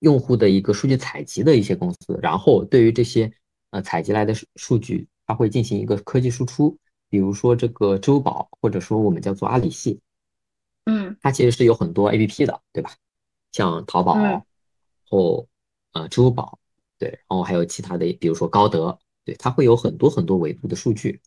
[0.00, 3.32] 用户的一个数据采集的一些公司，然后对于这些
[3.70, 6.76] 呃采集来的数数据，它会进行一个科技输出。
[7.10, 10.00] 比如说这个支付宝，或者说我们叫做阿里系，
[10.86, 12.90] 嗯，它其实是有很多 A P P 的，对吧？
[13.52, 14.16] 像淘宝
[15.08, 15.46] 或
[15.92, 16.58] 呃支付宝，
[16.98, 21.20] 对，然后还有其他的，比如说高德，对，它会有很多很多维度的数据。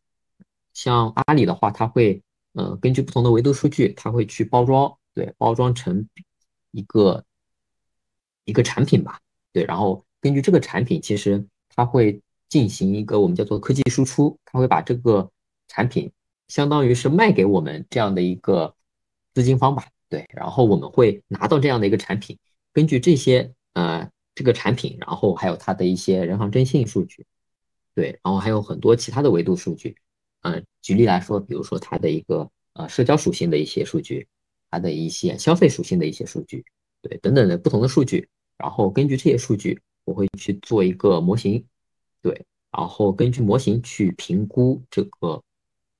[0.74, 6.06] 像阿里的话，它会呃根据不同的维度数据，它会去包装，对，包装成
[6.71, 7.23] 一个
[8.45, 9.19] 一个产品吧，
[9.51, 15.30] 对，然后根据这个产品，其实它会进行一个我们叫做科技输出，它会把这个。
[15.69, 16.10] 产品
[16.47, 18.73] 相当于是卖给我们这样的一个
[19.34, 22.39] 资金方吧，对，然后我们会拿到这样的一个产品，
[22.71, 27.25] 根据这些呃这个产品，然后还有它的一些人行征信数据，
[27.93, 29.97] 对，然后还有很多其他的维度数据，
[30.43, 34.25] 嗯，举例来说，比如说它的一个呃社交属性的一些数据，
[34.69, 36.65] 它的一些消费属性的一些数据，
[37.01, 38.27] 对，等等的不同的数据，
[38.58, 41.65] 然后根据这些数据，我会去做一个模型，
[42.21, 45.43] 对，然后根据模型去评估这个。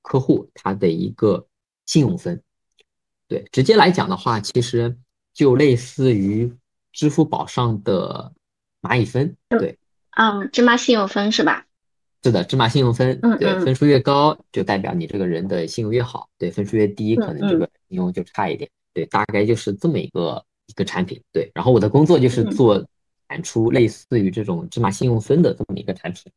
[0.00, 1.46] 客户他的一个
[1.84, 2.42] 信用分，
[3.26, 4.96] 对，直接来讲的话，其实
[5.34, 6.50] 就类似于
[6.92, 8.32] 支付宝上的
[8.80, 9.78] 蚂蚁分，对，
[10.16, 11.66] 嗯，芝麻信用分是吧？
[12.22, 22.84] 是的，芝麻信用分，嗯对，分数越高就代表你这个人的信用越好，对，分数越低可能这个信用就差一点，对，大概就是这么一个一个产品，对，然后我的工作就是做
[23.28, 26.32] 产出类似于这种芝麻信用分的这么一个产品。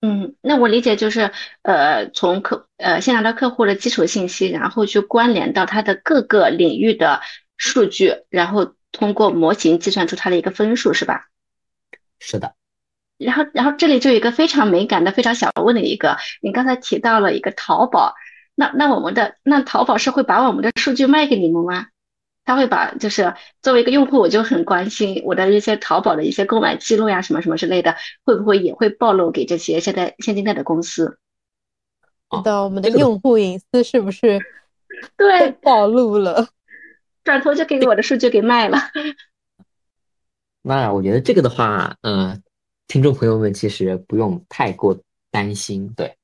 [0.00, 1.30] 嗯，那我理解就是，
[1.62, 7.20] 呃，从客呃先拿到客户的基础信息，然后去关联到他的各个领域的
[7.56, 11.28] 数据，然后通过模型计算出他的一个分数，是吧？
[12.18, 12.56] 是的。
[13.18, 18.14] 然后，然后这里就有一个非常敏感的、非常想问的一个，你刚才提到了一个淘宝，
[18.54, 21.86] 那那我们的那淘宝是会把我们的数据卖给你们吗？
[22.44, 27.94] 他会把就是作为一个用户，我就很关心我的一些淘宝的一些购买记录呀，什么什么之类的，
[28.24, 31.18] 会不会也会暴露给这些现在现金贷的公司？
[32.30, 34.40] 知道我们的用户隐私是不是
[35.16, 36.48] 对暴露了？
[37.22, 38.78] 转头就给我的数据给卖了。
[40.62, 42.42] 那我觉得这个的话，嗯，
[42.88, 44.98] 听众朋友们其实不用太过
[45.30, 46.16] 担心，对，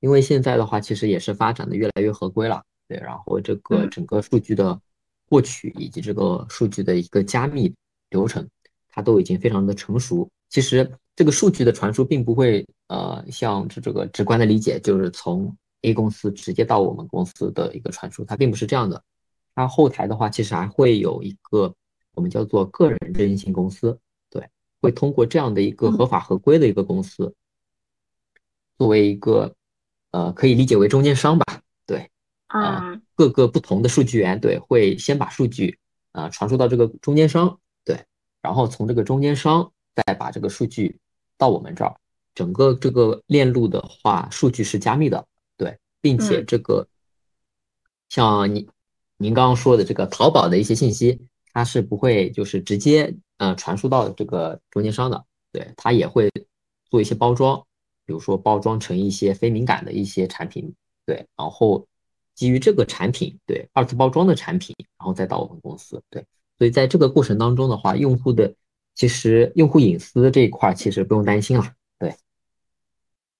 [0.00, 4.80] 因为现在的话其实也是发展的越来越合规了，对，然后这个整个数据的。
[5.32, 7.72] 获取以及这个数据的一个加密
[8.08, 8.44] 流程，
[8.88, 10.28] 它都已经非常的成熟。
[10.48, 19.00] 其实这个数据的传输并不会，呃，像这这个直观的理解，就是从 A 公司直接到我们公司的一个传输，它并不是这样的。
[19.54, 21.72] 它后台的话，其实还会有一个
[22.16, 24.00] 我们叫做个人征信公司，对，
[24.80, 27.34] 会通过这样的一个合法合规的一个公司，
[28.78, 29.54] 作为一个，
[30.10, 31.62] 呃，可以理解为中间商吧。
[31.86, 32.10] 对
[32.46, 35.78] 啊，各个不同的数据源对，会先把数据
[36.12, 38.04] 啊传输到这个中间商对，
[38.42, 40.98] 然后从这个中间商再把这个数据
[41.36, 41.96] 到我们这儿，
[42.34, 46.88] 整个这个链路的话，数据是加密的对，并且这个
[48.08, 48.68] 像您
[49.18, 51.20] 您刚刚说的这个淘宝的一些信息，
[51.52, 56.30] 它是不会就是直接呃传输到这个中间商的，对，它也会
[56.90, 57.58] 做一些包装，
[58.06, 60.74] 比如说包装成一些非敏感的一些产品
[61.06, 61.86] 对，然后。
[62.32, 66.24] 基于这个产品，对二次包装的产品，然后再到我们公司，对，
[66.56, 68.54] 所以在这个过程当中的话，用户的
[68.94, 72.14] 其实用户隐私这一块其实不用担心了，对。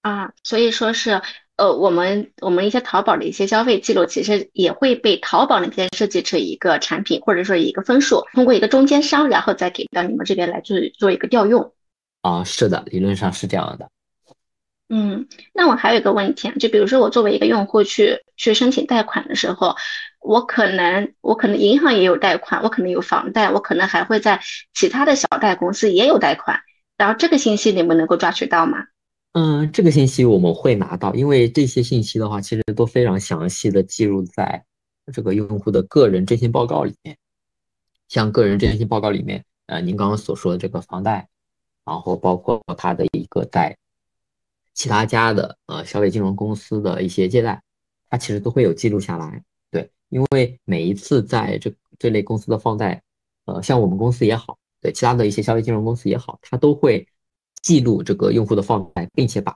[0.01, 1.19] 啊，所以说是，
[1.61, 11.71] 呃，我们我们一些淘宝的一些消费记录，其实也会被淘宝那边设计成一个产品，或者说一个分数，通过一个中间商，然后再给到你们这边来做做一个调用。
[12.23, 13.87] 啊，是的，理论上是这样的。
[14.89, 19.75] 嗯，那我还有一个问题啊，就比如说我作为一个用户去去申请贷款的时候，
[20.19, 24.41] 我可能我可能银行也有贷款，我可能有房贷，我可能还会在
[24.73, 26.59] 其他的小贷公司也有贷款，
[26.97, 28.79] 然后这个信息你们能够抓取到吗？
[29.33, 34.65] 嗯，这个信息我们会拿到，因为这些信息的话，其实都非常详细的记录在
[35.13, 37.17] 这个用户的个人征信报告里面。
[38.09, 41.29] 像个人征信报告里面，呃，您刚刚所说的这个房贷，
[41.85, 43.77] 然后包括他的一个贷。
[44.73, 47.61] 其他家的呃消费金融公司的一些借贷，
[48.09, 49.43] 它其实都会有记录下来。
[49.69, 53.01] 对，因为每一次在这这类公司的放贷，
[53.45, 57.07] 呃，像我们公司也好，对其他的一些消费金融公司也好，它都会
[57.61, 59.55] 记录这个用户的放贷，并且把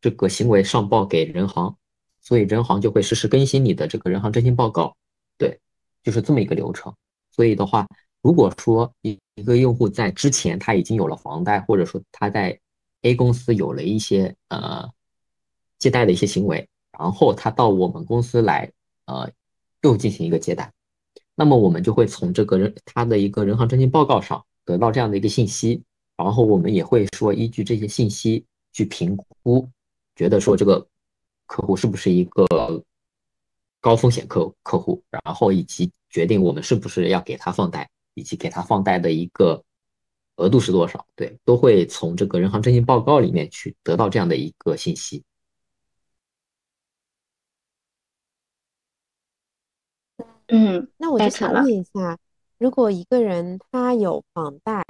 [0.00, 1.76] 这个行为上报给人行，
[2.20, 4.96] 所以人行就会实时更新你的这个人行征信报告。
[5.38, 5.58] 对，
[6.02, 6.94] 就是这么一个流程。
[7.30, 7.86] 所以的话，
[8.22, 12.58] 如果说一一个用户在之前他已经有了房贷，或者说他在
[13.02, 14.90] A 公司有了一些呃
[15.78, 18.72] 借贷的一些行为，然后他到我们公司来
[19.04, 19.30] 呃
[19.82, 20.72] 又进行一个借贷，
[21.34, 25.82] 那么我们就会从这个人他的一个人行征信报告上得到这样的一个信息，
[26.16, 29.68] 然后我们也会说依据这些信息去评估，
[30.14, 30.86] 觉得说这个
[31.46, 32.46] 客户是不是一个
[33.80, 39.62] 高风险客客户，然后以及决定我们是不是要给他放贷，以及给他放贷的一个。
[40.38, 41.06] 额度是多少？
[41.14, 45.24] 对，都会从这个人行征信报告里面去得到这样的一个信息。
[50.48, 52.18] 嗯，那我就想问一下，
[52.58, 54.84] 如果一个人他有房贷，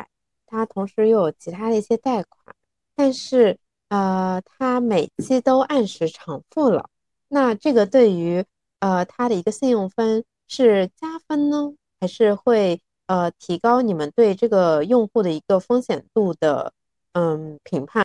[0.47, 2.55] 他同时又有其他的一些贷款，
[2.95, 6.89] 但是呃，他每期都按时偿付了，
[7.29, 8.45] 那这个对于
[8.79, 12.81] 呃他的一个信用分是加分呢，还是会？
[13.09, 16.73] 呃，提高你们对这个用户的一个风险度的
[17.13, 18.05] 嗯评判，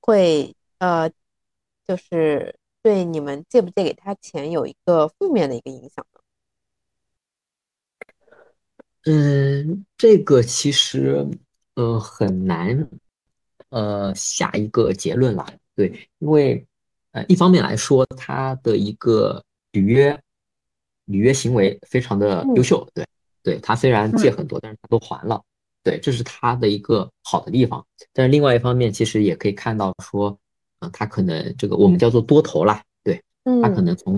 [0.00, 1.08] 会呃，
[1.86, 6.20] 就是对你们借不借给他钱有一个负面的一个影响呢？
[9.04, 11.24] 嗯，这个其实
[11.74, 12.88] 呃很难
[13.70, 16.66] 呃下一个结论了，对，因为
[17.12, 19.42] 呃一方面来说，他的一个
[19.72, 20.18] 履约
[21.06, 23.04] 履约行为非常的优秀，对。
[23.44, 25.42] 对他虽然借很多，但是他都还了，
[25.82, 27.84] 对，这是他的一个好的地方。
[28.12, 30.38] 但是另外一方面，其实也可以看到说，
[30.78, 33.20] 嗯，他可能这个我们叫做多头啦，对，
[33.60, 34.14] 他可能从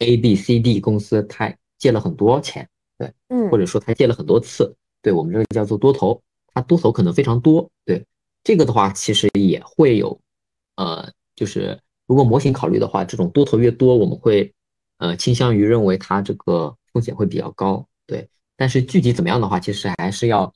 [0.00, 2.68] A、B、C、D 公司他借了很多钱，
[2.98, 6.20] 对，嗯，或者说他借了很多次，对我们这个叫做多头，
[6.54, 8.06] 他多头可能非常多，对，
[8.44, 10.18] 这个的话其实也会有，
[10.76, 14.54] 呃，就是如果模型考虑的话，这种多头越多，我们会
[14.98, 18.28] 呃倾向于认为它这个风险会比较高，对。
[18.56, 20.54] 但是具体怎么样的话，其实还是要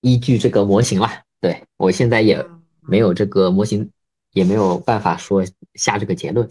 [0.00, 1.22] 依据这个模型啦。
[1.40, 2.44] 对我现在也
[2.80, 3.88] 没有这个模型，
[4.32, 6.50] 也没有办法说下这个结论。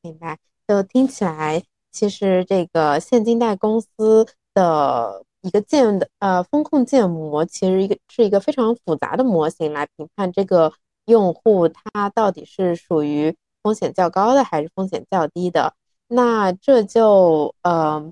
[0.00, 0.38] 明白，
[0.68, 10.72] 就听起来，其实这个现金贷公司的一个建的呃风控建模，其实一个是一个非常复杂的模型来评判这个
[11.04, 15.74] 用户他到底是属于风险较高的还是风险较低的。
[16.08, 18.10] 那这就呃。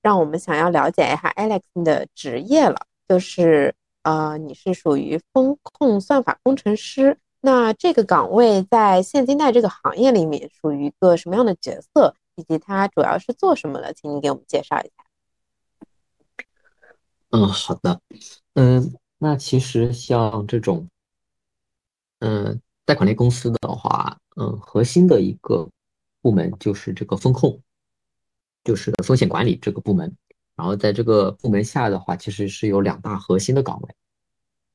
[0.00, 2.76] 让我们想要了解一下 Alex 的职业了，
[3.08, 13.92] 就是呃，你是属于风控算法工程师，那这个岗位在现金贷这个行业里面属于一个什么样的角色，以及它主要是做什么的？
[13.92, 14.97] 请你给我们介绍一下。
[17.30, 18.00] 嗯，好的，
[18.54, 20.88] 嗯，那其实像这种，
[22.20, 25.68] 嗯，贷款类公司的话，嗯，核心的一个
[26.20, 27.60] 部门就是这个风控。
[28.64, 30.14] 就是风险管理这个部门，
[30.54, 33.94] 然后在这个部门下的话，其实是有两大核心的岗位，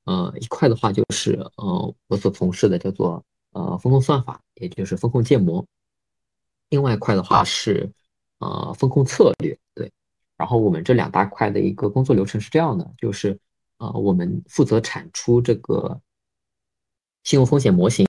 [0.06, 5.64] 呃，一块的话就是呃我所从事的叫做呃风控算法，也就是风控建模，
[6.70, 7.92] 另外一块的话是
[8.40, 9.60] 呃风控策略，
[10.44, 13.40] 然后我们这两大块的一个工作流程是这样的，就是
[13.78, 16.02] 呃我们负责产出这个
[17.24, 18.06] 信用风险模型，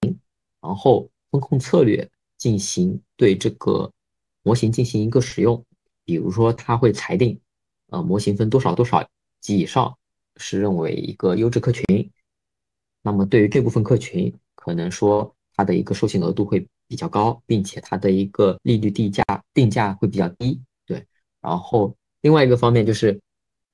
[0.61, 3.89] 然后风控策略进行对这个
[4.43, 5.65] 模型进行一个使用。
[6.05, 7.41] 比如说，他会裁定，
[7.91, 9.09] 呃，模型分多少多少
[9.41, 9.97] 级以上
[10.37, 12.11] 是认为一个优质客群，
[13.01, 19.23] 那么对于这部分客群，可能说它的一个授信额度会比较高，并且它的一个利率定价
[19.55, 21.07] 定价会比较低，对。
[21.41, 23.21] 然后另外一个方面就是，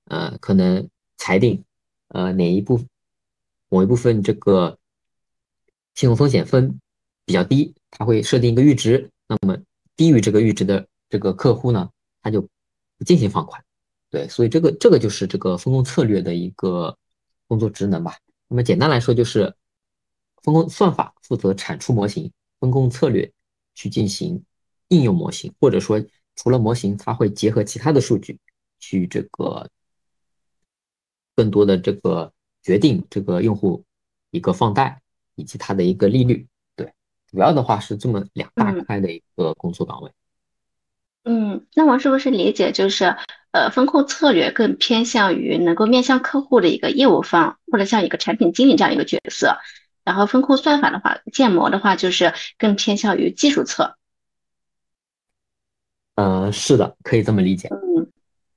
[0.06, 1.62] 呃，可能裁定，
[2.08, 2.84] 呃，哪一部
[3.68, 4.76] 某一部分这个
[5.94, 6.80] 信用风险分
[7.24, 9.56] 比较低，它会设定一个阈值，那么
[9.94, 11.88] 低于这个阈值的这个客户呢？
[12.22, 12.42] 他就
[12.98, 13.64] 不进行放款，
[14.10, 16.98] 对，所以这个这个就是这个风控策略的一个
[17.46, 18.18] 工作职能吧。
[18.48, 19.54] 那么简单来说，就是
[20.42, 23.30] 风控算法负责产出模型，风控策略
[23.76, 24.42] 去进行
[24.88, 26.04] 应用模型，或者说
[26.36, 28.38] 除了模型，它会结合其他的数据
[28.78, 29.68] 去这个
[31.36, 33.84] 更多的这个决定这个用户
[34.30, 35.00] 一个放贷
[35.34, 36.46] 以及它的一个利率。
[36.76, 36.92] 对，
[37.30, 40.10] 主要的话是这么两大块的一个工作岗位。
[41.24, 43.14] 嗯，那我是不是理解就是，
[43.50, 49.58] 呃，风控策略更偏向于能够面向客户的一个业务方，或者像一个产品经理这样一个角色，
[50.02, 53.98] 然后风控算法的话，建模的话就是更偏向于技术侧。
[56.16, 57.68] 嗯，是的，可以这么理解。
[57.70, 58.06] 嗯。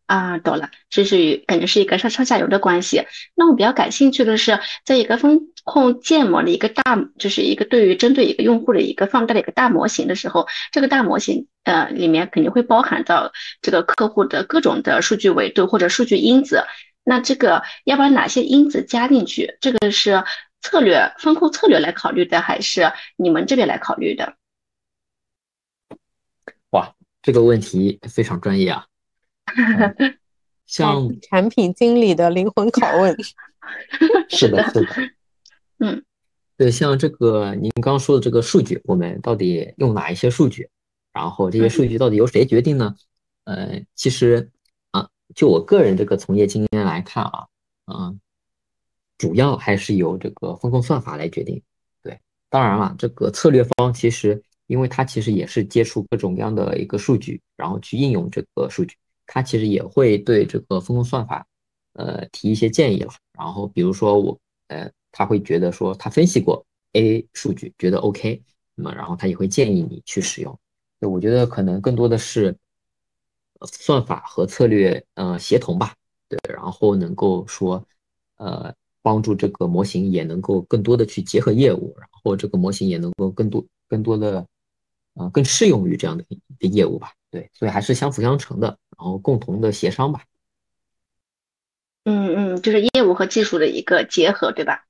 [0.05, 3.03] 啊，懂了，这是感觉是一个上上下游的关系。
[3.35, 6.83] 那我比较感兴趣的是，在一个风控建模的一个大，
[7.17, 13.31] 就是一个对于针对一个用户的一个放大的一个大模型的时候，这个大模型呃里面肯定会包含到
[13.61, 16.63] 这个客户的各种的数据维度或者数据因子。
[17.05, 19.57] 那这个要把哪些因子加进去？
[19.61, 20.23] 这个是
[20.61, 24.35] 策略风控策略来考虑的，还是你们这边来考虑的？
[27.23, 28.85] 哇，这个问题非常专业啊！
[30.67, 33.15] 像产品经理的灵魂拷问，
[34.29, 34.87] 是的，是的，
[35.79, 36.03] 嗯，
[36.57, 40.69] 对，像这个您刚刚说的这个数据，我们到底用哪一些数据？
[41.13, 42.95] 然后这些数据到底由谁决定呢？
[43.45, 44.49] 呃，其实
[44.91, 47.45] 啊，就我个人这个从业经验来看啊，
[47.85, 48.19] 嗯，
[49.17, 51.61] 主要还是由这个风控算法来决定。
[52.01, 52.19] 对，
[52.49, 54.41] 当然了，这个策略方其实，
[54.73, 58.95] 因为它其实也是接触各种各样的一个数据，然后去应用这个数据。
[59.27, 61.45] 他其实也会对这个风控算法，
[61.93, 63.13] 呃，提一些建议了。
[63.37, 64.35] 然后比如说我，
[64.69, 68.41] 呃，他会觉得说他分析过 A 数据，觉得 OK，
[68.73, 70.59] 那么然后他也会建议你去使用。
[70.97, 72.57] 那我觉得可能更多的是
[73.61, 75.93] 算法和策略呃协同吧，
[76.27, 77.85] 对，然后能够说
[78.37, 84.43] 呃帮助这个模型也能够更多的去结合业务，然后这个模型也能够更多更多的
[85.15, 87.13] 呃更适用于这样的一个业务吧。
[87.31, 90.21] 对，所以还是相辅相成的，然后共同的协商吧。
[92.05, 94.85] 嗯嗯，就是业务和技术的一个结合，对吧？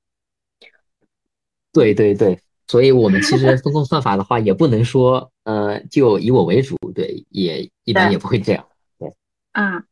[1.72, 8.68] 对对对，所以我们其实 风控算法的话，也不能说呃就以我为主，对，也一般也不会这样。
[9.00, 9.14] 对，
[9.54, 9.84] 啊，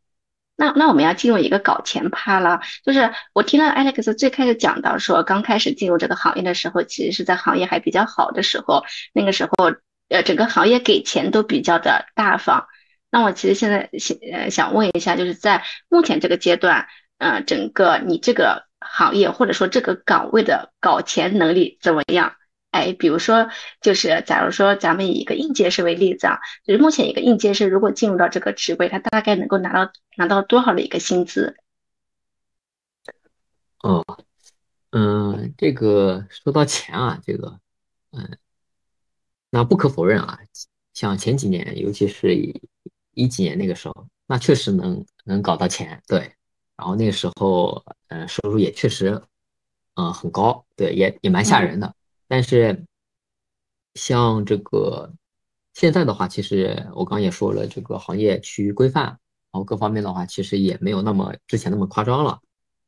[0.58, 9.52] 那那我们要进入一个搞钱趴了，就是我听到 Alex 最开始讲到说，刚开始进入这个行业的时候，其实是在行业还比较好的时候，那个时候。
[10.12, 12.68] 呃，整个行业给钱都比较的大方。
[13.10, 16.88] 那我其实现在想呃想问一下，就是在目前这个阶段，
[17.18, 22.36] 呃，整个你这个行业或者说这个岗位的搞钱能力怎么样？
[22.72, 23.50] 哎，比如说，
[23.82, 31.58] 就是假如说咱们以一个应届生为例子啊，就是目前一个应届生如果进入到这个职位，他大概能够拿到拿到多少的一个薪资？
[33.80, 34.06] 哦，
[34.92, 37.60] 嗯，这个说到钱啊，这个，
[38.14, 38.38] 嗯，
[39.52, 40.40] 那不可否认啊，
[40.94, 42.60] 像前几年，尤其是一
[43.14, 46.34] 一几年那个时候，那确实能能搞到钱，对。
[46.78, 49.22] 然后那个时候，嗯，收入也确实，
[49.96, 51.94] 嗯，很高，对，也也蛮吓人的。
[52.28, 52.86] 但是，
[53.94, 55.14] 像这个
[55.74, 59.20] 现在的话，其实我刚也说了，这个行业趋于规范，然
[59.52, 62.40] 后各方面的话，其实也没有那么之前那么夸张了。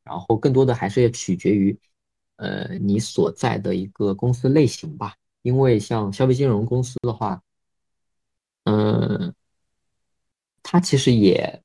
[0.02, 1.78] 然后更多的还是要取决于，
[2.36, 5.14] 呃，你所在的一个公司类型吧。
[5.44, 7.40] 因为像消费金融公司的话，
[8.64, 9.32] 嗯，
[10.64, 11.60] 它其实也。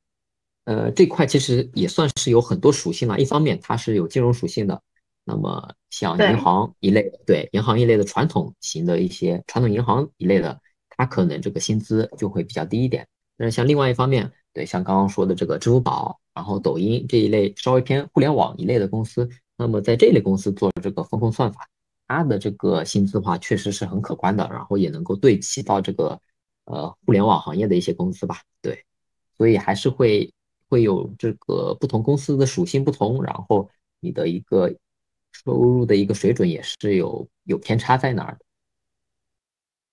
[0.65, 3.19] 呃，这块其实也算是有很多属性了。
[3.19, 4.80] 一方面，它是有金融属性的，
[5.23, 13.07] 那么像银行一类的，对银行一类的传统型的一些传统银行一类的，它可能这个薪资就会比较低一点。
[13.36, 19.27] 但是像另外一方面，对像刚刚说的这个支付宝，然后抖音这一类稍微偏互联网一类的公司，
[19.57, 21.67] 那么在这类公司做这个风控算法，
[22.10, 26.20] 它的这个薪资的话确实是很可观的，然后也能够对齐到这个
[26.66, 28.41] 呃互联网行业的一些公司吧。
[28.62, 28.84] 对，
[29.38, 30.30] 所以还是会。
[30.72, 34.70] 会有这个不同公司的属性不同，然后你的一个
[35.32, 38.45] 收入的一个水准也是有有偏差在哪儿的。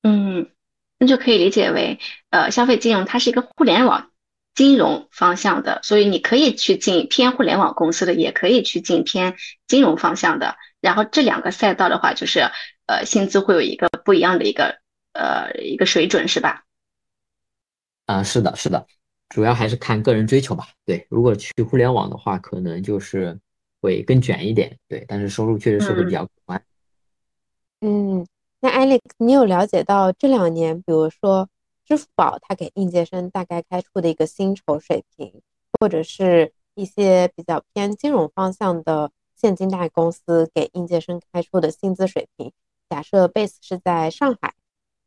[0.03, 0.51] 嗯，
[0.99, 1.99] 那就可以理解为，
[2.29, 4.11] 呃，消费金融它是一个互联网
[4.55, 9.35] 金融方向的，所以你可以去进偏互联网公司的，也可以去进偏
[9.67, 10.57] 金融方向的。
[10.87, 12.49] 然后这两个赛道的话，就是
[12.87, 14.78] 呃，薪资会有一个不一样的一个
[15.14, 16.62] 呃一个水准，是吧？
[18.07, 18.87] 啊，是的，是的。
[19.28, 20.68] 主要还是看个人追求吧。
[20.84, 23.37] 对，如果去互联网的话，可能就是
[23.82, 24.78] 会更卷一点。
[24.87, 26.62] 对，但是收入确实是会比较可观。
[27.80, 28.24] 嗯，
[28.61, 31.49] 那 Alex，你有了解到这两年，比如说
[31.84, 35.43] 支付宝它给应届生大概开出的一个薪酬水平，
[35.80, 42.53] 或者是一些比较偏金融方向的现金贷公司给应届生开出的薪资水平？
[42.89, 44.55] 假设 base 是在上海，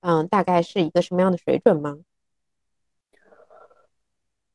[0.02, 1.98] 嗯，大概是一个什么样的水准吗？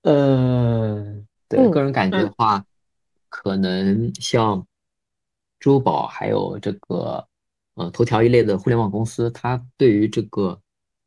[0.02, 2.64] 呃，对个人感觉的话，
[3.28, 4.66] 可能像
[5.58, 7.26] 支付宝还有这个
[7.74, 10.60] 呃头条一类的互联网公司，它对于这个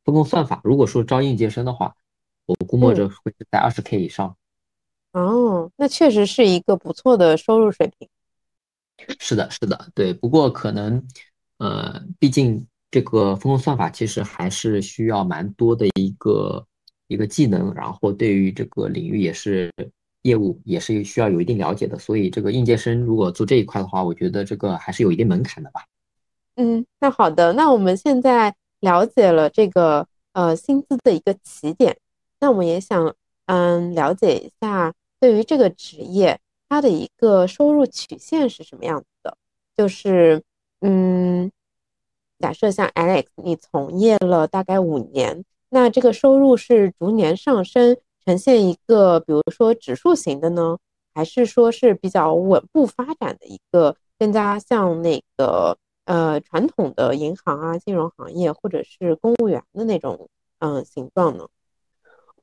[0.04, 1.96] 分工算法，如果说招应届生的话，
[2.48, 4.36] 我估摸着会是在二十 K 以上。
[5.14, 8.10] 哦，那确实是一个不错的收入水平。
[9.20, 10.14] 是的，是的，对。
[10.14, 11.02] 不过可能
[11.58, 16.66] 呃，毕竟这个分工算法其实还是需要蛮多的一个。
[17.10, 19.72] 一个技能，然后对于这个领域也是
[20.24, 21.98] 业务，也是需要有一定了解的。
[21.98, 25.86] 所以这个应届生如果做这一块的话，我觉得这个还是有一定门槛的吧。
[26.58, 31.98] 嗯，那好的，那我们现在了解了这个呃薪资的一个起点，
[32.42, 36.38] 那我们也想嗯了解一下对于这个职业
[36.70, 39.38] 它的一个收入曲线是什么样子的。
[39.76, 40.42] 就是
[40.82, 41.52] 嗯，
[42.40, 45.44] 假设像 Alex，你从业了大概五年。
[45.70, 50.78] 那这个收入是逐年上升，呈现一个比如说指数型的呢，
[51.14, 61.48] 还是说是比较稳步发展的一个，更加像那个呃传统的银行啊、金融行业或者是公务员的那种嗯形状呢？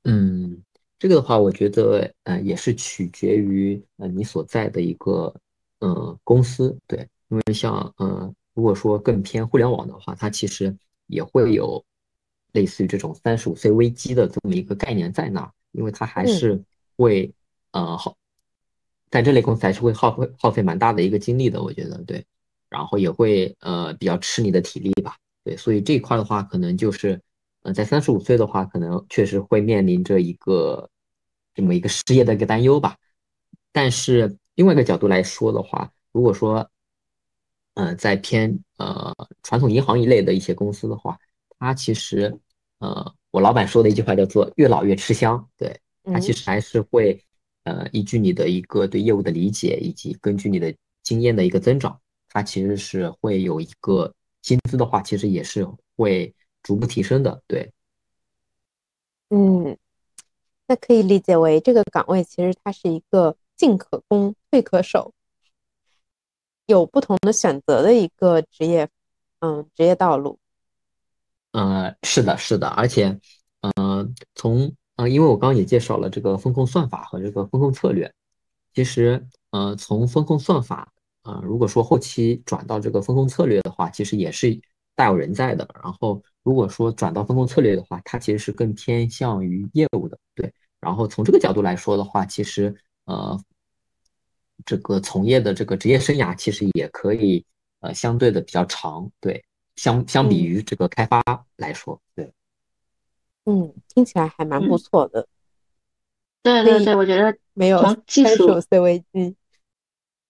[0.05, 0.63] 嗯，
[1.05, 5.35] 这个的话，我觉得呃也是取决于呃你所在的一个
[5.81, 10.75] 呃公司，对，因为像呃如果说更偏互联网的话，它其实
[11.09, 11.85] 也会有。
[12.53, 16.63] 类似于这种三十五岁危机的这么一个概念在那，因为它还是
[16.97, 17.29] 会
[17.73, 18.17] 呃耗，
[19.11, 22.25] 在这类公司还是会耗费耗费蛮大的一个精力的，我觉得对，
[22.71, 27.21] 然后也会呃比较吃你的体力吧，对，所以这一块的话，可能就是
[27.63, 30.89] 呃在三十五岁的话，可能确实会面临着一个
[31.55, 32.97] 这么一个失业的一个担忧吧。
[33.73, 36.71] 但是另外一个角度来说的话，如果说
[37.75, 41.19] 呃在偏呃传统银行一类的一些公司的话，
[41.59, 42.39] 它其实。
[42.81, 47.19] 呃，我老板说的一句话叫做“越老越吃香”，对它其实还是会，
[47.63, 51.99] 呃，依据你的一个对业务的理解，以及根据你的经验的一个增长，
[52.29, 57.73] 它其实是会有一个薪资的话，其实也是会逐步提升的，对。
[59.31, 59.79] 嗯，
[60.67, 65.13] 那可以理解为这个岗位其实它是一个进可攻、退可守，
[66.67, 68.89] 有不同的选择的一个职业，
[69.41, 70.39] 嗯，职业道路。
[71.53, 73.19] 呃，是的，是的，而且，
[73.61, 78.13] 呃，从呃，因为我刚刚也介绍了这个风控算法和这个风控策略，
[78.75, 80.93] 其实，呃，从风控算法，
[81.23, 84.61] 呃，如果说后期转到这个风控策略的话，其实也是
[84.97, 85.69] 大有人在的。
[85.83, 90.53] 然后如果说转到风控策略的话，它其实是更偏向于业务的，对。
[90.79, 92.73] 然后从这个角度来说的话，其实
[93.07, 93.37] 呃，
[94.65, 97.45] 这个从业的这个职业生涯其实也可以
[97.81, 99.45] 呃相对的比较长，对。
[99.77, 101.21] 相相比于这个开发
[101.57, 102.33] 来说，对。
[103.45, 105.27] 嗯，听起来还蛮不错的。
[106.45, 109.35] 对对对，我觉得没有从技术 CVG。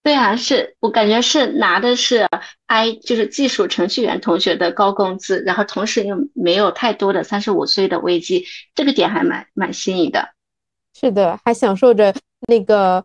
[0.05, 2.27] 对啊，是我感觉是拿的是
[2.67, 8.45] I 就是技术程序员同学的高工资，然后同时又没有太多的三十五岁的危机，
[8.75, 10.29] 这个点还蛮蛮新颖的。
[10.93, 12.13] 是的，还享受着
[12.47, 13.03] 那个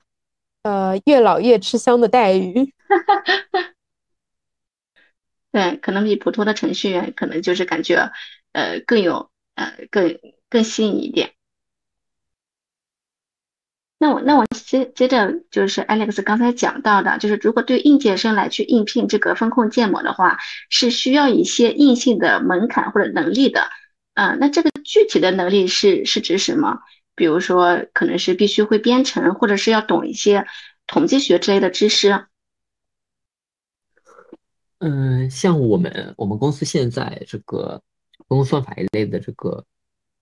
[0.63, 2.71] 呃越老越吃香的待遇。
[5.53, 8.11] 对，可能比普通的程序员可能就是感觉
[8.53, 10.19] 呃更有呃更
[10.51, 11.33] 更新颖一点。
[14.03, 20.39] 那我那我接接着就是 Alex 刚才讲到的，就是如果对应届生来去应聘这个风控建模的话，
[20.71, 23.69] 是需要一些硬性的门槛或者能力的。
[24.15, 26.79] 嗯，那这个具体的能力是是指什么？
[27.15, 30.47] 比如说可能是必须会编程，或者是要懂一些
[30.87, 32.25] 统计学之类的知识。
[34.79, 37.83] 嗯，像我们我们公司现在这个
[38.27, 39.67] 公共算法一类的这个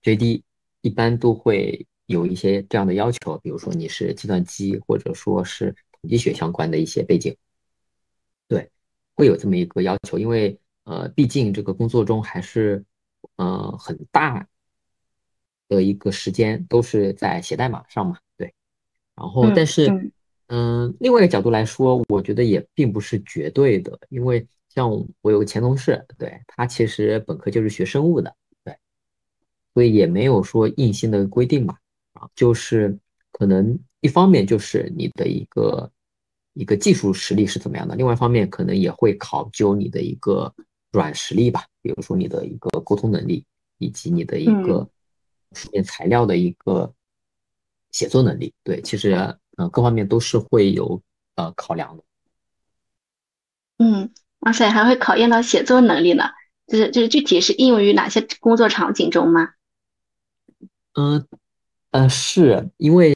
[0.03, 0.43] JD，
[0.81, 1.87] 一般都会。
[2.09, 7.37] 有一些这样的要求，比如说你是计算机或者说是统计学相关的一些背景，
[8.49, 8.71] 对，
[9.15, 12.83] 会有这么一个要求，因为呃，毕竟这个工作中还是
[13.37, 14.49] 呃很大
[15.69, 18.55] 的一个时间都是在写代码上嘛，对。
[19.15, 20.11] 然后，但是
[20.47, 24.91] 嗯，另外一个角度来说，我觉得也并不是绝对的，因为像
[25.21, 28.35] 我有个前同事，对他其实本科就是学生物的，
[28.65, 28.75] 对，
[29.75, 31.79] 所以也没有说硬性的规定吧。
[32.35, 32.99] 就是
[33.33, 35.91] 可能一方面就是你的一个
[36.55, 40.53] 一个技术实力是怎么样的，另外一方面可能也会考究你的一个
[40.91, 43.45] 软实力吧，比如说你的一个沟通能力，
[43.79, 44.89] 以及你的一个
[45.53, 46.93] 书面材料的一个
[47.93, 48.53] 写作能力。
[48.65, 49.13] 对，其实
[49.57, 51.01] 嗯各方面都是会有
[51.37, 52.03] 呃考量的。
[53.79, 56.25] 嗯，哇塞，还会考验到写作能力呢，
[56.67, 59.51] 就是就是具体是应用于哪些工作场景中吗？
[60.95, 61.13] 嗯。
[61.21, 61.27] 呃，
[62.09, 63.15] 是因为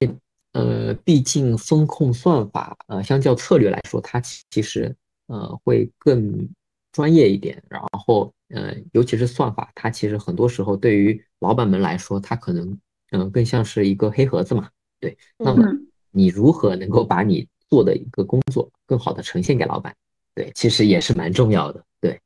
[0.53, 4.95] 呃，毕竟风控算法呃，相较策略来说，它其实
[5.27, 6.49] 呃会更
[6.93, 7.63] 专业一点。
[7.69, 12.79] 然后呃，尤其是算法，它其实很多时候对于老板们来说，它可能
[13.13, 14.69] 嗯更像是一个黑盒子嘛。
[15.01, 15.67] 对，那么
[16.11, 19.95] 你如何能够把你做的一个工作更好的呈现给老板？
[20.35, 21.83] 对，其实也是蛮重要的。
[22.01, 22.21] 对，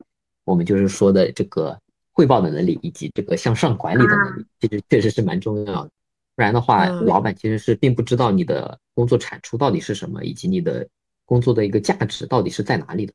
[0.44, 1.78] 我们就是说的这个
[2.12, 5.90] 汇报的能力以及这个向上管理的能力，其实确实是蛮重要的。
[6.36, 10.86] 不然的话，老板其实是并不知道你的工作产出到底是什么，以及你的
[11.24, 13.14] 工作的一个价值到底是在哪里的。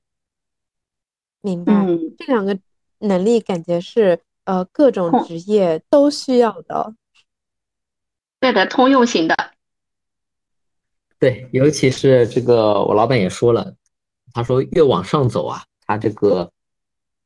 [1.41, 1.86] 明白，
[2.17, 2.57] 这两个
[2.97, 6.95] 能力感觉是呃各种职业都需要的，
[8.39, 9.36] 对的，通用型的。
[11.19, 13.76] 对，尤其是这个，我老板也说了，
[14.34, 16.51] 他说越往上走啊，他这个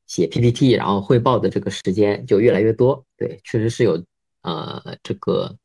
[0.07, 3.05] 写 PPT 然后汇报的这个时间就越来越多。
[3.15, 4.03] 对，确实是有
[4.41, 5.55] 呃这个。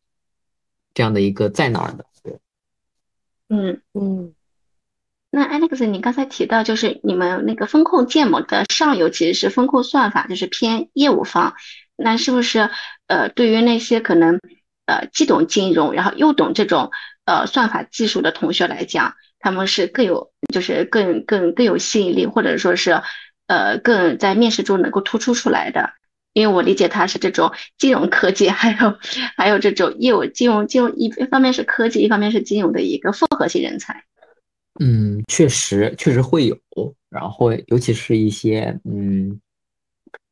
[0.94, 2.04] 这样的一个在哪儿的？
[2.22, 2.38] 对，
[3.48, 4.34] 嗯嗯。
[5.32, 11.54] 那 Alex，你刚才提到就是你们那个风控建模的上游其实是风控算法，就是偏业务方。
[11.94, 12.68] 那是不是
[13.06, 14.40] 呃，对于那些可能
[14.86, 16.90] 呃既懂金融，然后又懂这种
[17.26, 23.00] 呃算法技术的同学来讲，他们是更有就是更更更有吸引力，或者说是
[23.46, 25.92] 呃更在面试中能够突出出来的？
[26.32, 28.98] 因为我理解他是这种金融科技，还有
[29.36, 34.04] 还有这种业务金融金融一一方面是科技，一方面是金融的一个复合型人才。
[34.78, 36.56] 嗯，确实确实会有，
[37.08, 39.40] 然后尤其是一些嗯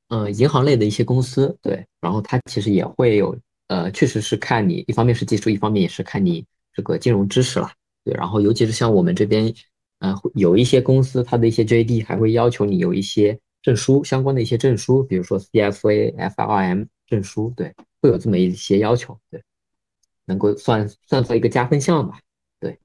[0.08, 3.36] 嗯银行类的一些公司，对，然后它其实也会有
[3.66, 7.72] 呃，确实是看你一方面是技术，一方面也是看你这个金融知识了，
[8.04, 9.52] 对，然后尤其是像我们这边，
[9.98, 13.38] 嗯，有一些公司它的一些 JD 还会要求你有一些。
[13.60, 19.42] 证书相关的一些证书，比如说 CFA、FRM 证书，对，会有这么一些要求，对，
[20.26, 22.20] 能够算算作一个加分项吧，
[22.60, 22.78] 对。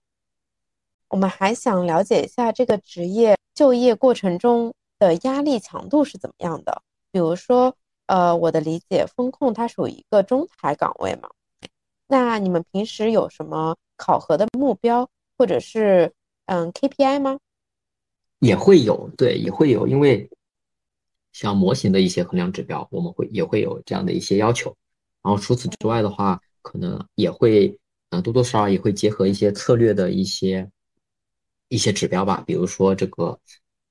[1.10, 6.82] 我们还想了解一下这个职业就业过程中的压力强度是怎么样的？
[7.12, 7.76] 比如说，
[8.08, 11.30] 呃，我的理解，风控它属于一个中台岗位嘛，
[12.08, 15.08] 那你们平时有什么考核的目标，
[15.38, 16.12] 或者是
[16.48, 17.38] 嗯 KPI 吗？
[18.40, 20.28] 也会有，对，也会有，因为。
[21.34, 24.74] 像模型的一些衡量指标，我们会也会有这样的一些要求。
[25.22, 27.78] 然后除此之外的话，可能也会，
[28.12, 30.70] 嗯，多多少少也会结合一些策略的一些
[31.68, 32.42] 一些指标吧。
[32.48, 33.38] 比如说这个，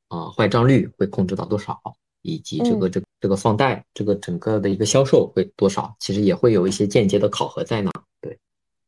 [0.09, 1.79] 呃，坏账率会控制到多少？
[2.25, 7.91] 以及这个这这个放贷这个整个的一个销售会多少，其实也会有一些间接的考核在那。
[8.21, 8.39] 对，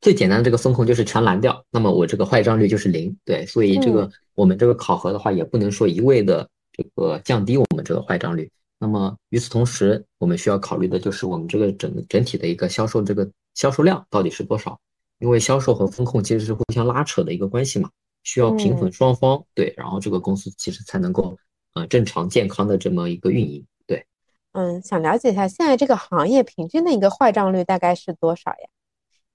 [0.01, 3.17] 最简单的这个风控就是全蓝掉，那么我这个坏账率就是零。
[3.25, 8.51] 对，所以这个我们这个考核的话，也不能说一味的这个降低我们这个坏账率。
[8.79, 14.79] 那么与此同时，我们需要考虑的就是我们这个整整体的一个销售这个销售量到底是多少，
[15.21, 17.89] 因为销售和风控其实是互相拉扯的一个关系嘛，
[18.25, 21.37] 需要平衡双方，对，然后这个公司其实才能够
[21.75, 24.05] 呃正常健康的这么一个运营，对。
[24.53, 28.69] 嗯，想了解一下现在这个行业平均的一个坏账率大概是多少呀？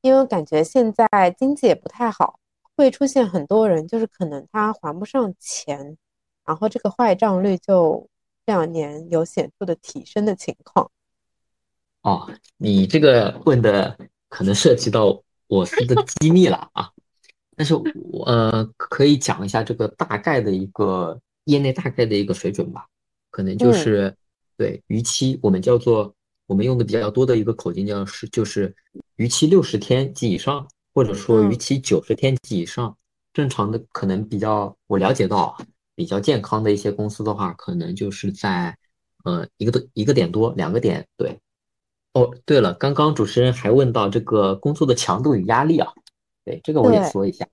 [0.01, 2.39] 因为感觉现在经济也不太好，
[2.75, 5.97] 会出现很多人就是可能他还不上钱，
[6.49, 8.09] 然后这个坏账率就。
[8.45, 10.89] 这两年有显著的提升的情况。
[12.01, 12.27] 哦，
[12.57, 13.95] 你这个问的
[14.27, 16.89] 可能涉及到我司的机密了啊。
[17.55, 22.87] 但是我呃可以讲一下这个大概的一个业内大概的一个水准吧。
[23.29, 24.15] 可能就是
[24.57, 26.11] 对逾期，我们叫做
[26.47, 28.75] 我们用的比较多的一个口径叫是就是
[29.17, 32.97] 逾期六十天及以上，或者说逾期九十天及以上。
[33.31, 35.55] 正常的可能比较我了解到。
[35.99, 38.77] 比较健康的一些公司的话，可能就是在，
[39.25, 41.05] 呃，一个多一个点多两个点。
[41.17, 41.37] 对，
[42.13, 45.91] 哦，对了，刚刚主持人还问到这个工作的强度与压力啊，
[46.45, 47.45] 对，这个我也说一下。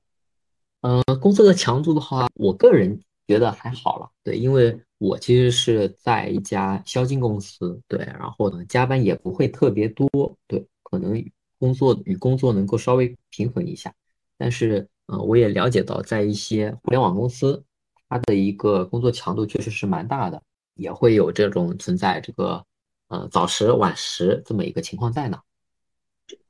[0.83, 4.09] 嗯，工作的强度的话，我个人觉得还好了。
[4.23, 10.09] 对，因为我其实是在一家销金公司，对，然后呢，加班也不会特别多，
[10.47, 11.21] 对，可能
[11.59, 13.93] 工作与工作能够稍微平衡一下。
[14.39, 17.65] 但是，呃，我也了解到，在一些互联网公司。
[18.09, 20.41] 它的一个工作强度确实是蛮大的，
[20.75, 22.65] 也会有这种存在这个
[23.09, 25.39] 呃早十晚十这么一个情况在呢。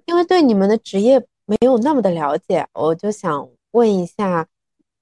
[0.05, 4.47] 因为对你们的职业没有那么的了解，我就想问一下，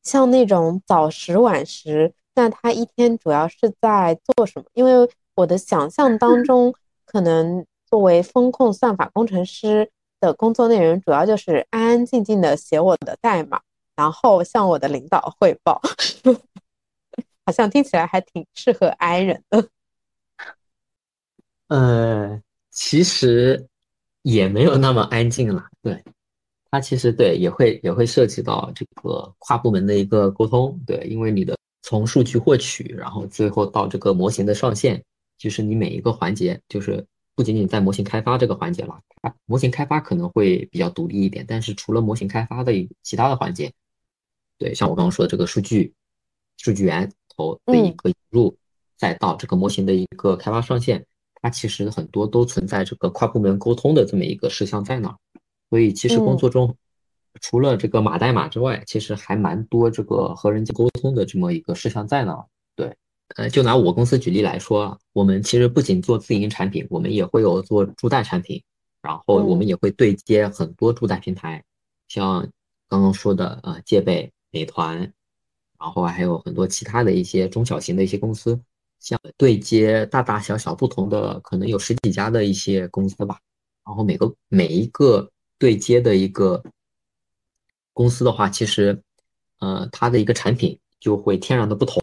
[0.03, 4.65] 像那种早十晚十，那他一天主要是在做什么？
[4.73, 6.75] 因为我的想象当中，
[7.05, 9.91] 可能作为风控算法工程师
[10.21, 13.61] 的工作内容，主要就是安安静静的写我的代码。
[13.97, 15.80] 然后向我的领导汇报，
[17.47, 19.68] 好像听起来还挺适合 I 人的。
[21.68, 23.68] 呃，其实
[24.22, 25.66] 也没有那么安静了。
[25.80, 26.03] 对，
[26.70, 30.78] 它其实对也会也会涉及到这个跨部门的一个沟通。
[30.86, 35.03] 对，因为你的从数据获取，然后最后到这个模型的上线，
[35.38, 39.01] 就是你每一个环节，就是不仅仅在模型开发这个环节了。
[39.47, 42.72] 模型开发可能会比较独立一点，但是除了模型开发的
[43.03, 43.72] 其他的环节。
[44.59, 45.93] 对，像我刚刚说的这个数据，
[46.59, 48.57] 数据源头的一个引入，
[48.97, 51.05] 再到这个模型的一个开发上线，
[51.43, 55.17] 它其实很多都存在这个跨部门沟通的这么一个事项在那儿。
[55.71, 56.77] 所以其实工作中，
[57.41, 62.47] 除了这个码代码之外，其实还蛮多这个和人机沟通的这么一个事项在那儿。
[62.77, 62.97] 对，
[63.35, 68.63] 呃，就拿我公司举例来说，我们其实不仅做自营产品，我们也会有做助贷产品，
[69.03, 71.65] 然后我们也会对接很多助贷平台，
[72.07, 72.49] 像
[72.89, 74.31] 刚刚说的呃借呗。
[74.55, 74.97] 美团，
[75.81, 78.59] 然后还有很多其他的一些中小型的一些公司，
[79.01, 83.41] 像对接大大小小不同的，可能有十几家的一些公司吧。
[83.85, 85.29] 然后每个每一个
[85.59, 86.63] 对接的一个
[87.93, 89.03] 公司的话，其实，
[89.59, 92.01] 呃，它的一个产品就会天然的不同。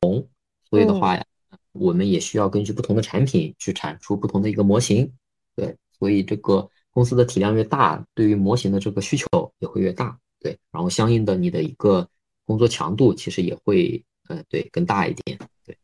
[0.70, 1.26] 所以的话呀，
[1.72, 5.10] 我们也需要根据不同的产品去产出不同的一个模型。
[5.56, 9.26] 对，所以这个公司的体量越大，对于模型的这个需求
[9.60, 10.20] 也会越大。
[10.42, 12.06] 对，然后相应的你的一个。
[12.46, 15.78] 工作强度其实也会，呃，对，更大一点，对。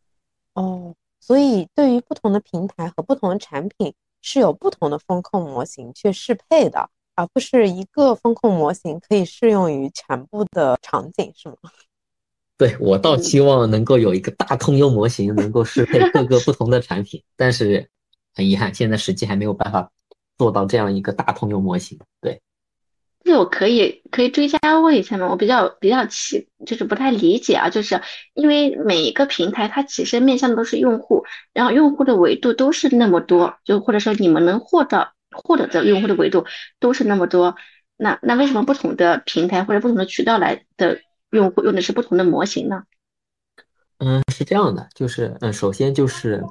[0.54, 11.56] 哦，所以对于不同的平台和不同的产品，是有不同的风控模型去适配的，而不是一个风控模型可以适用于全部的场景，是吗？
[12.58, 17.88] 对我倒希望能够有一个大通用模型，能够适配各个不同的产品，但是
[18.34, 19.92] 很遗憾，现在实际还没有办法
[20.40, 22.42] 做到这样一个大通用模型，对。
[23.28, 25.28] 这我可以可以追加问一下吗？
[25.30, 28.02] 我比较比较奇，就是不太理解啊，就是
[28.34, 36.46] 因为每一个平台它其实面向的都是用户，然后用户的维度都是那么多，就或者说你们能获得获得的用户的维度
[36.80, 37.56] 都是那么多，
[37.98, 42.84] 那那为什么不同的平台或者不同的渠道来的用户用的是不同的模型呢？
[44.00, 46.42] 嗯，是这样的，就是嗯，首先就是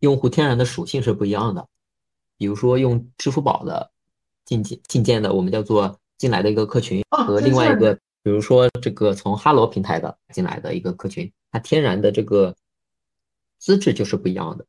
[0.00, 1.66] 用户天然的属性是不一样的，
[2.36, 3.92] 比如说用支付宝的。
[4.46, 7.92] 进进进建的，我们叫做进来的一个客群，和另外一个，
[8.22, 12.54] 比如说这个从哈罗平台的进来的一个客群，它天然的这个
[13.58, 14.64] 资质就是不一样的。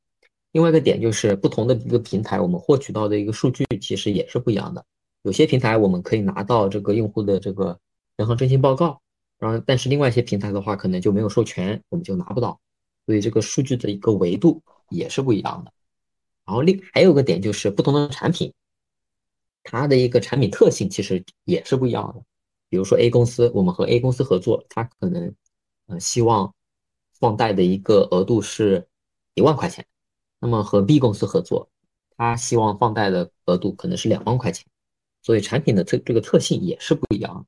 [0.51, 4.83] 另外一个点就是不同的一个平台，我们获取到的一个数据其实也是不一样的。
[5.21, 7.77] 有些平台我们可以拿到这个用户的这个
[8.15, 8.99] 人行征信报告，
[9.37, 12.59] 然后但是另外一些平台的话，可能就没有授权，我们就拿不到。
[13.05, 15.71] 所以这个数据的一个维度也是不一样的。
[16.45, 18.53] 然后另还有个点就是不同的产品，
[19.69, 22.23] 它的一个产品特性其实也是不一样的。
[22.69, 25.35] 比如说 A 公司，我们和 A 公司合作，它可能
[25.87, 26.53] 呃希望
[27.19, 28.87] 放贷的一个额度是
[29.33, 29.85] 一万块钱，
[30.39, 31.69] 那么和 B 公司合作，
[32.15, 34.65] 它希望放贷的额度可能是两万块钱，
[35.21, 37.45] 所以产品的特这个特性也是不一样。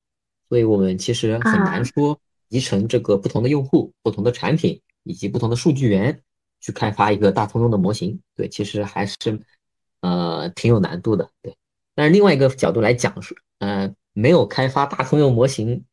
[0.49, 6.22] 所以我们其实很难说集成这个不同的用户、不同的产品以及不同的数据源
[6.59, 8.20] 去开发一个大通用的模型。
[8.36, 9.15] 对，其实还是
[10.01, 11.30] 呃挺有难度的。
[11.41, 11.55] 对，
[11.99, 15.83] 但是另外一个角度来讲是，呃，没有开发大通用模型，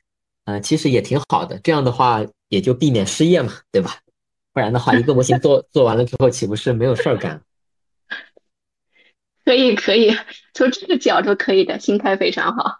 [0.44, 1.58] 呃，其实也挺好的。
[1.64, 3.98] 这样的话也就避免失业嘛，对吧？
[4.52, 7.42] 不然的话，一个模型做 做完了之后，岂不是没有事儿干？
[9.44, 10.16] 可以，可以，
[10.54, 12.78] 从这个角度可以的，心态非常好。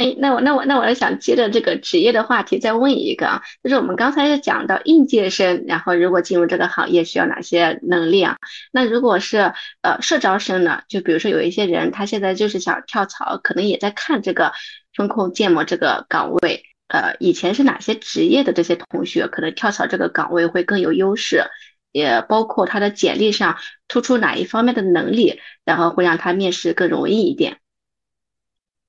[0.00, 8.38] 哎，那我那我那我想接着这个职业的话题再问一个啊，就是我们刚才讲到应届生，然后如果进入这个行业需要哪些能力啊？
[8.72, 10.80] 那如果是呃社招生呢？
[10.88, 14.52] 就比如说有一些人他现在就是想跳槽，可能也在看这个
[14.96, 21.44] 风控建模这个岗位，呃，以前是哪些职业的这些同学可能跳槽这个岗位会更有优势？
[21.92, 27.58] 也包括他的简历上突出哪一方面的能力，然后会让他面试更容易一点。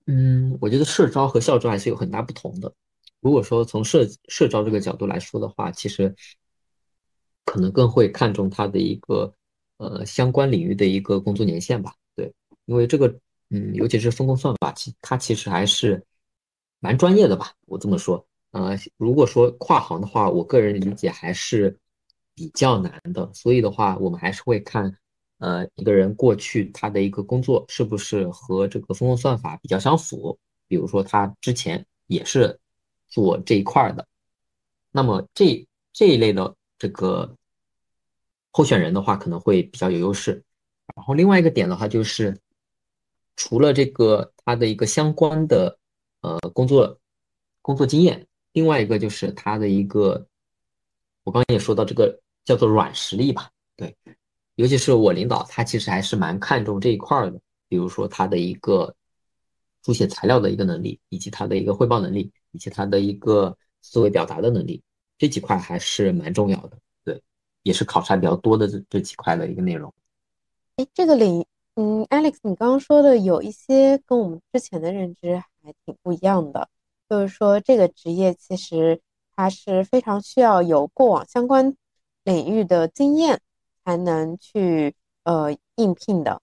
[0.07, 2.73] 嗯，我觉得社招和校招还是有很大不同的。
[3.19, 6.13] 如果说从社社招这个角度来说的话，其实
[7.45, 9.31] 可能更会看重他的一个
[9.77, 11.93] 呃相关领域的一个工作年限吧。
[12.15, 12.33] 对，
[12.65, 13.07] 因为这个
[13.49, 16.03] 嗯，尤其是风控算法，其它其实还是
[16.79, 17.53] 蛮专业的吧。
[17.67, 21.77] 我这么说，呃，如果说跨行的话，我个人理解还是
[22.33, 23.31] 比较难的。
[23.33, 24.97] 所以的话，我们还是会看。
[25.41, 30.37] 呃，一个人过去他的一个工作是不是和这个风控算法比较相符？
[30.67, 32.59] 比如说他之前也是
[33.07, 34.07] 做这一块的，
[34.91, 37.35] 那么这这一类的这个
[38.51, 40.43] 候选人的话，可能会比较有优势。
[40.95, 42.37] 然后另外一个点的话，就是
[43.35, 45.75] 除了这个他的一个相关的
[46.21, 46.99] 呃工作
[47.63, 50.23] 工作经验，另外一个就是他的一个，
[51.23, 53.97] 我刚刚也说到这个叫做软实力吧，对。
[54.55, 58.93] 尤其是我领导，他其实还是蛮看重这一块的，比如说他的一个
[59.83, 64.83] 书写材料的一个能力，以及他的一个汇报能力，以及他的一个思维表达的能力，
[65.17, 66.77] 这几块还是蛮重要的。
[67.03, 67.19] 对，
[67.63, 69.91] 也是考察比较多的这这几块的一个内容。
[70.75, 71.45] 哎，这个领，
[71.75, 76.69] 嗯，Alex，你刚刚说的有一些跟我们之前的认知还挺不一样的，
[77.09, 79.01] 就是说这个职业其实
[79.35, 81.75] 它是非常需要有过往相关
[82.23, 83.41] 领域的经验。
[83.91, 86.41] 才能去呃应聘的，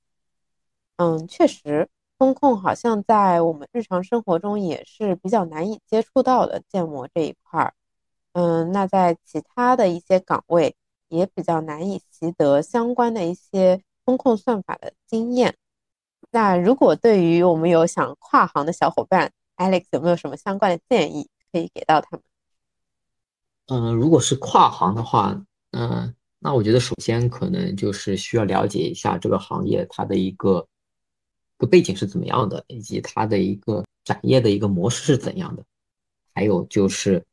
[0.97, 1.89] 嗯，确实，
[2.19, 7.73] 风控好像在我们日常生活中也是比较难以接触到的建模这一块儿，
[8.35, 10.77] 嗯，那在其他的一些岗位
[11.09, 15.57] 也比较难以习得相关的一些风控算法的经验。
[16.31, 22.23] 那如果对于我们有想跨行的小伙伴，Alex 有没有什么相关的建议可以给到他们？
[23.69, 26.15] 嗯，如果是跨行的话，嗯。
[26.41, 30.65] 那我觉得首先可能就是需要了解一下这个行业它的一个
[31.57, 35.65] 个背景是怎么样的，以及它的一个展业的一个模式是怎样的。
[36.33, 37.25] 还有就是，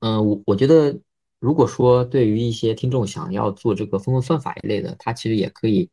[0.00, 0.98] 嗯，我我觉得
[1.40, 5.90] 如果说对于一些听众想要做这个风控算法一类的，他其实也可以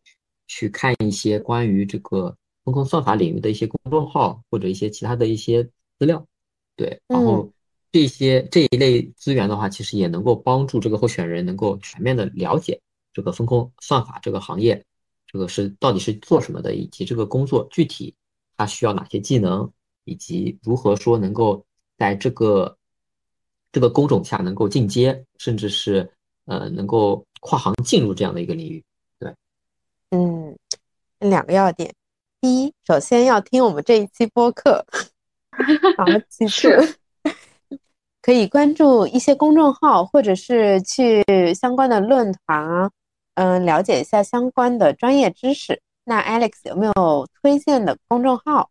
[0.47, 2.33] 去看一些关于这个
[2.63, 5.61] 风控算法领域的一些公众号或者一些其他的一些
[5.97, 6.25] 资料。
[6.77, 7.51] 对，然后。
[7.91, 12.79] 这些这一类资源的话，其实也能够帮助这个候选人能够全面的了解
[13.13, 14.85] 这个风控算法这个行业，
[15.25, 18.13] 这个是到底是做什么的，以及这个工作具体
[18.55, 19.71] 他需要哪些技能，
[20.03, 21.65] 以及如何说能够
[21.97, 22.77] 在这个
[23.71, 26.07] 这个工种下能够进阶，甚至是
[26.45, 28.83] 呃能够跨行进入这样的一个领域。
[29.17, 29.33] 对，
[30.11, 30.55] 嗯，
[31.17, 31.91] 两个要点，
[32.39, 34.85] 第一，首先要听我们这一期播客，
[35.97, 36.97] 好，其次。
[38.29, 41.23] 可以关注一些公众号，或者是去
[41.55, 42.91] 相关的论坛啊，
[43.33, 45.81] 嗯，了解一下相关的专业知识。
[46.03, 48.69] 那 Alex 有没有推荐的公众号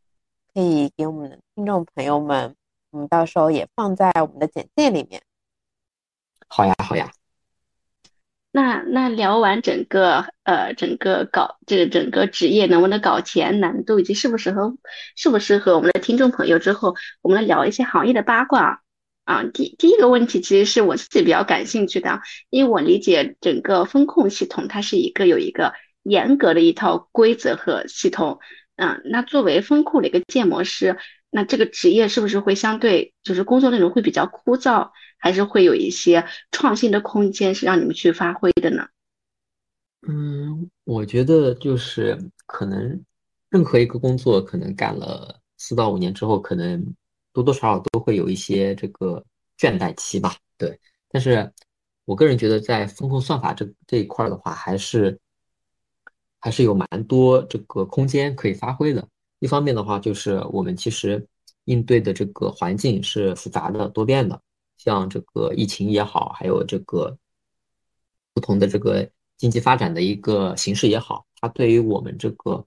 [0.55, 2.55] 可以给我们的听众朋友们？
[2.93, 5.21] 我们到时候也放在我们的简介里面。
[6.47, 7.11] 好呀，好呀。
[8.53, 14.77] 那那聊完整个呃整个搞这个整个职业能不能搞钱难度以及适不适合
[15.17, 18.83] 适不适合我们的听众朋友之后，我们来聊一些行业的八卦。
[19.29, 28.39] 啊，第第一个问题其实是我自己比较感兴趣的，因为我理解整个风控系统它是一个有一个严格的一套规则和系统。
[28.77, 30.97] 嗯，那作为风控的一个建模师，
[31.29, 38.87] 那这个职业是不是会相对就是工作内容会比较枯燥，还是会有一些创新的空间是让你们去发挥的呢？
[40.09, 43.05] 嗯，我觉得就是可能
[43.51, 46.83] 任何一个工作，可能干了四到五年之后，可能
[47.33, 49.25] 多多少少都会有一些这个
[49.59, 50.37] 倦怠期吧。
[50.57, 51.53] 对，但是
[52.05, 55.19] 我个人觉得，在风控算法这这一块的话，还是
[56.41, 59.07] 还是有蛮多这个空间可以发挥的。
[59.41, 61.25] 一方面的话，就是我们其实
[61.65, 64.41] 应对的这个环境是复杂的、多变的，
[64.77, 67.17] 像这个疫情也好，还有这个
[68.33, 72.65] 不同的这个经济发展的一个形势也好，它对于我们这个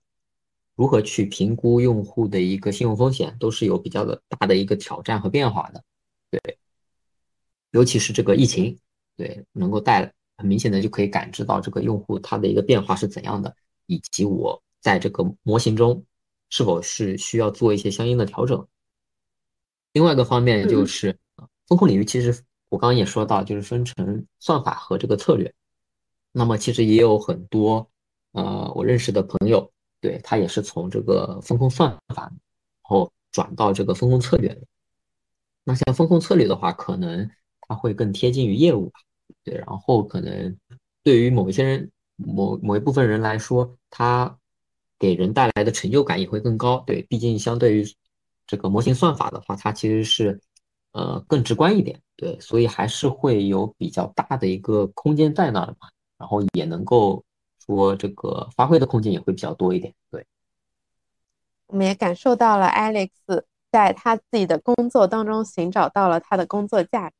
[0.82, 5.84] 如何去评估用户的一个信用风险，都是有比较的大的一个挑战和变化的。
[6.32, 6.58] 对，
[7.70, 8.76] 尤其是这个疫情，
[9.16, 13.56] 对，能够带很明显的就可以感知到这个用户他的一个变化是怎样的，
[13.86, 16.04] 以及我在这个模型中
[16.50, 18.68] 是否是需要做一些相应的调整。
[19.94, 21.16] 另外一个方面就是
[21.68, 25.54] 风控领域，其实我刚刚也说到，就是分成算法和这个策略。
[26.32, 27.88] 那么其实也有很多
[28.32, 29.72] 呃我认识的朋友，
[30.02, 32.34] 对他也是从这个风控算法，然
[32.82, 34.62] 后转到这个风控策略的。
[35.64, 37.30] 那像风控策略的话，可能
[37.62, 39.00] 它会更贴近于业务吧，
[39.44, 40.58] 对，然后可能
[41.04, 44.36] 对于某一些人、某某一部分人来说，它
[44.98, 47.86] 给人带来的成就感也会更高，对，毕竟相对于
[48.48, 50.42] 这个模型算法的话，它其实是
[50.94, 55.88] 呃更直观一点，对，所以还是会有比较大的一个空间在那儿嘛，
[56.18, 57.24] 然后也能够
[57.76, 60.26] 说这个发挥的空间也会比较多一点，对。
[61.68, 63.10] 我们也感受到了 Alex。
[63.72, 67.16] 在他自己的工作当中寻找到了他的工作价值。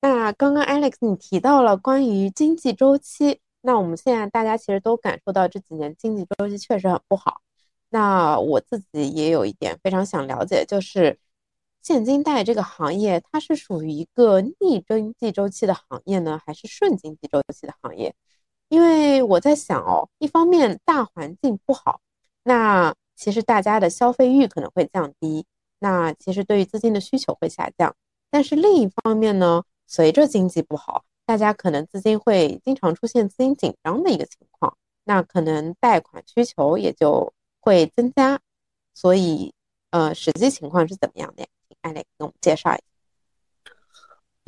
[0.00, 7.40] 那刚刚 Alex 你提到了关于经济周期，那我们现在大家其实都感受到这几年经济周期确实很不好。
[7.88, 11.18] 那我自己也有一点非常想了解，就是
[11.82, 18.14] 现金贷这个行业，它是属于一个逆经济周期的行业呢，还是顺经济周期的行业？
[18.70, 22.00] 因为我在想哦，一方面大环境不好，
[22.42, 22.94] 那。
[23.16, 25.44] 其实大家的消费欲可能会降低，
[25.78, 27.94] 那其实对于资金的需求会下降。
[28.30, 38.40] 但是另一方面呢，随着经济不好，大家可能资金会经常出现资金紧张的一个情况，那可能贷款需求也就会增加。
[38.94, 39.52] 所以，
[39.90, 41.48] 呃，实际情况是怎么样的呀？
[41.68, 43.72] 请艾蕾给我们介绍一下。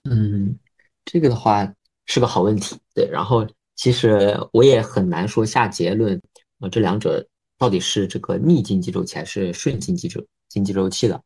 [0.04, 0.58] 嗯，
[1.04, 1.70] 这个的话
[2.06, 2.80] 是个好问题。
[2.94, 3.46] 对，然后
[3.82, 6.22] 其实我也很难说下结论。
[6.60, 7.26] 呃，这两者。
[7.58, 11.22] 到底是这个逆经济周期还是顺经济周经济周期的？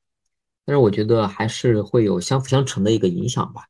[0.66, 3.62] 但是我觉得还是会有相辅相成的一个影响吧。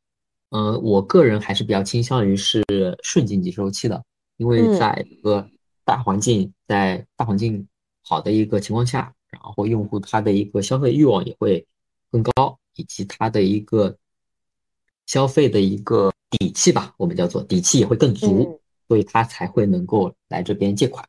[0.50, 2.64] 嗯，我个人还是比较倾向于是
[3.04, 4.04] 顺经济周期的，
[4.36, 5.48] 因为在一个
[5.84, 7.64] 大环境在大环境
[8.02, 11.64] 好的一个情况下，然后用户他的一个消费欲望也会
[12.10, 13.96] 更高，以及他的一个
[15.06, 21.06] 消费的一个底气吧，我们叫做底气也会更足，所以他才会能够来这边借款。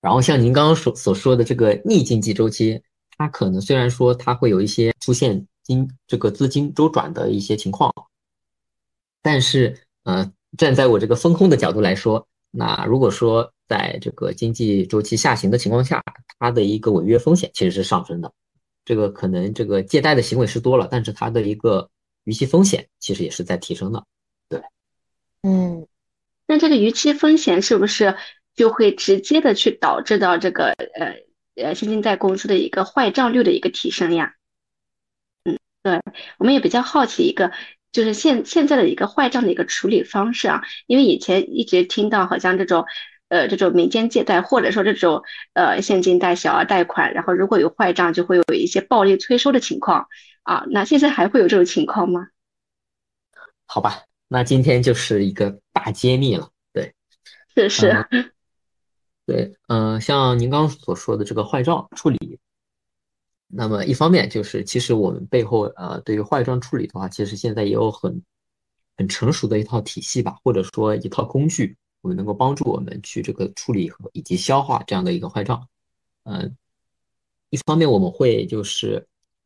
[0.00, 2.82] 然后像您刚刚所所说的这个逆经济周期，
[3.18, 7.92] 它可能虽然说它会有一些出现金这个资金周转的一些情况，
[9.20, 16.02] 但是呃，站在我这个风控的角度来说，那如果说在这个经济周期下行的情况下，
[16.38, 18.32] 它的一个违约风险其实是上升的，
[18.86, 21.90] 这个可能这个借贷的行为是多了，但是它的一个
[22.24, 24.02] 逾期风险其实也是在提升的，
[24.48, 24.62] 对，
[25.42, 25.86] 嗯，
[26.50, 28.16] 那这个逾期风险是不是？
[28.56, 31.14] 就会直接的去导致到这个呃
[31.54, 34.34] 呃现金贷公司的一个坏账率的一个提升呀。
[35.44, 36.00] 嗯，对，
[36.36, 37.52] 我们也比较好奇一个
[37.92, 42.84] 就是现现在的一个坏账的一个处理方式啊，因为以前一直听到好像这种
[43.28, 45.22] 呃这种民间借贷或者说这种
[45.54, 50.08] 呃现金贷小额贷款，然后如果有坏账就会有一些暴力催收的情况
[50.42, 52.26] 啊，那现在还会有这种情况吗？
[53.64, 54.02] 好吧，
[54.32, 56.94] 那今天就是一个大揭秘了，对，
[57.52, 58.06] 是是。
[59.26, 62.38] 对，嗯，像您刚刚所说的这个坏账处理，
[63.48, 68.22] 那么一方面就是，其实我们背后呃，对于坏账处理的话，其实现在也有很
[68.96, 75.66] 很成熟的一套体系吧，或者说一套工具，我们能够帮助我们去这个处理和以及消化这样的一个坏账。
[76.22, 76.56] 嗯，
[77.50, 79.04] 一方面我们会就是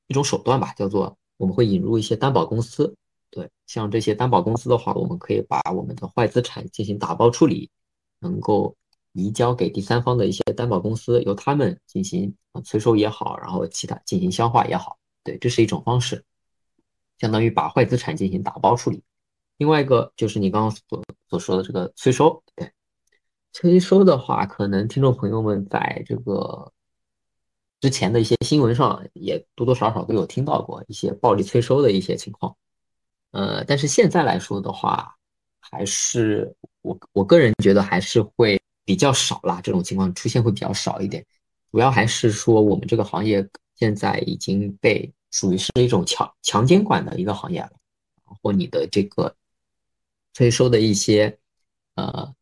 [0.09, 2.95] 一种手段吧，叫做我们会引入一些担保公司。
[3.35, 7.69] 对，像这些担保公司的话，我们可以把我们的坏资产进行打包处理，
[8.21, 8.77] 能够。
[9.17, 16.25] 移交给第三方的一些担保公司，由他们进行啊催收也好，然后其他进行消化也好，对，这是一种方式，
[17.21, 19.05] 相当于把坏资产进行打包处理。
[19.57, 22.73] 另外一个就是你刚刚所所说的这个催收，对，
[23.53, 26.73] 催收的话，可能听众朋友们在这个
[27.81, 32.57] 之前的一些新闻上也多多少少都有听到过一些暴力催收的一些情况，
[33.35, 35.13] 呃，但是现在来说的话，
[35.59, 41.25] 还是我我个人觉得还是会比较少啦，这种情况出现会比较少一点。
[41.73, 47.73] 主要还是说我们这个行业现在已经被属于是一种强强监管的一个行业了，
[48.25, 49.35] 然后你的这个
[50.33, 51.37] 催收的一些
[51.97, 52.33] 呃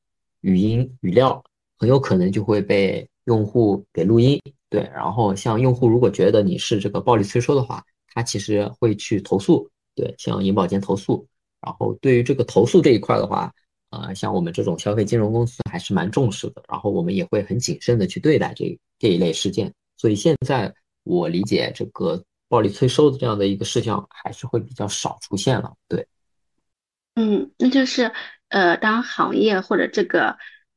[0.42, 1.42] 语音语料
[1.78, 4.38] 很有可能就会被用户给录音，
[4.68, 11.26] 对，然后像用户如果觉得你是这个暴力催收的话，他其实会去投诉，对，向银保监投诉。
[11.60, 13.52] 然后对于这个投诉这一块的话，
[13.90, 19.72] 呃，像我们这种消费金融公司还是蛮重视的，然后我们也会很谨慎的去对待这这一类事件。
[19.96, 20.74] 所以现在
[21.04, 25.72] 我理解这个暴力催收的这样的一个事项还是会比较少出现了。
[25.88, 26.06] 对，
[27.14, 28.10] 嗯，那就是
[28.48, 30.36] 呃，当行业或者这个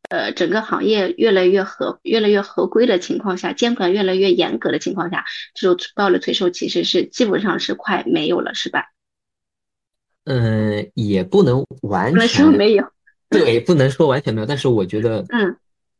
[0.09, 8.91] 呃整个行业越来越合越来越合规的情况下，监管越来越严格的情况下，这种暴力催收其实是基本上是快没有了，是吧？
[10.26, 12.84] 嗯，也不能完全说没有，
[13.30, 15.55] 对，不能说完全没有，但是我觉得，嗯，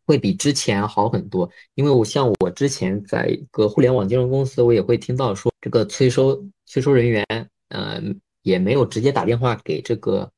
[0.06, 1.50] 会比之前好很多。
[1.76, 7.24] 因为我像我之前在一个互联网金融公司，我也会听到说，这个催收催收人员，
[7.70, 10.32] 嗯，也没有直接打电话给这个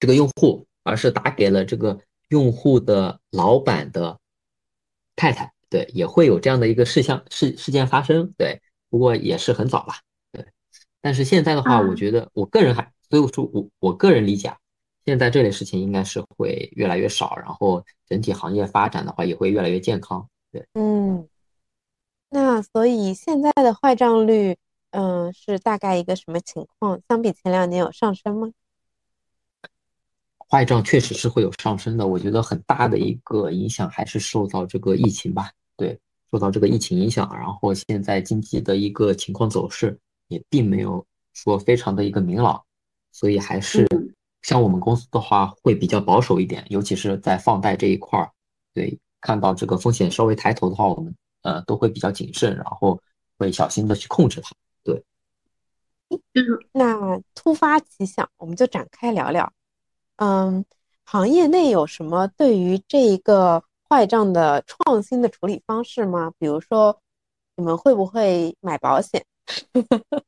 [0.00, 4.18] 这个用户，而是打给了这个用户的老板的
[5.14, 9.92] 太太，对，也会有这样的一个事项事事件发生，对，不过也是很早了。
[11.00, 14.52] 但是现在的话，我觉得我个人还，所以我说我我个人理解，
[15.04, 20.28] 现在这类事情应该是会越来越少，然后整体行业发展的话也会越来越健康。
[20.50, 21.28] 对，嗯，
[22.30, 24.56] 那所以现在的坏账率，
[24.90, 27.00] 嗯，是大概一个什么情况？
[27.08, 28.50] 相比前两年有上升吗？
[30.50, 35.52] 坏账确实是会有上升的，我觉得很大的一个影响还是受到这个疫情吧。
[35.76, 35.98] 对，
[36.30, 39.98] 受到这个疫情影响，然后现在经济的一个情况走势。
[40.28, 42.62] 也并没有说非常的一个明朗，
[43.12, 43.86] 所以还是
[44.42, 48.30] 像我们公司的话会比较保守一点，尤其是在放贷这一块儿，
[48.72, 53.00] 对，看到这个风险稍微抬头的话，我们呃都会比较谨慎，然后
[53.36, 54.52] 会小心的去控制它。
[54.84, 55.02] 对，
[56.72, 59.52] 那突发奇想，我们就展开聊聊。
[60.16, 60.64] 嗯，
[61.04, 66.32] 行业内有什么对于这一个坏账的创新的处理方式吗？
[66.38, 67.00] 比如说，
[67.56, 69.24] 你们会不会买保险？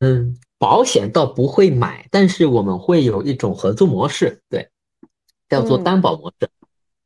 [0.00, 4.68] 嗯，保险倒不会买，但是我们会有一种合作模式，对，
[5.48, 6.50] 叫做担保模式。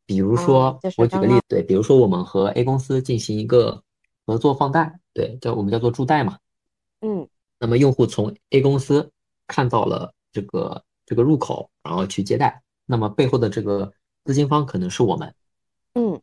[0.04, 3.82] 比如说，我举个例子，对，比如说我们和 A 公司进行一个
[4.26, 6.38] 合作放贷，对，叫我们叫做助贷嘛。
[7.02, 7.28] 嗯，
[7.60, 9.12] 那么用户从 A 公司
[9.46, 13.92] 看到了这个这个入口，然后去借贷，那么背后的这个
[14.24, 15.34] 资金方可能是我们。
[15.92, 16.20] 嗯，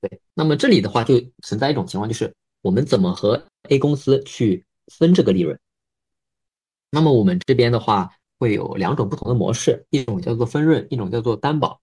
[0.00, 2.32] 对，那么这里的话就存在一种情况，就是
[2.64, 5.58] 我们怎么和 A 公司去分这个利润，
[6.90, 11.78] 那么我们这边的话会有两种不同的模式，一种叫做分润，一种叫做担保。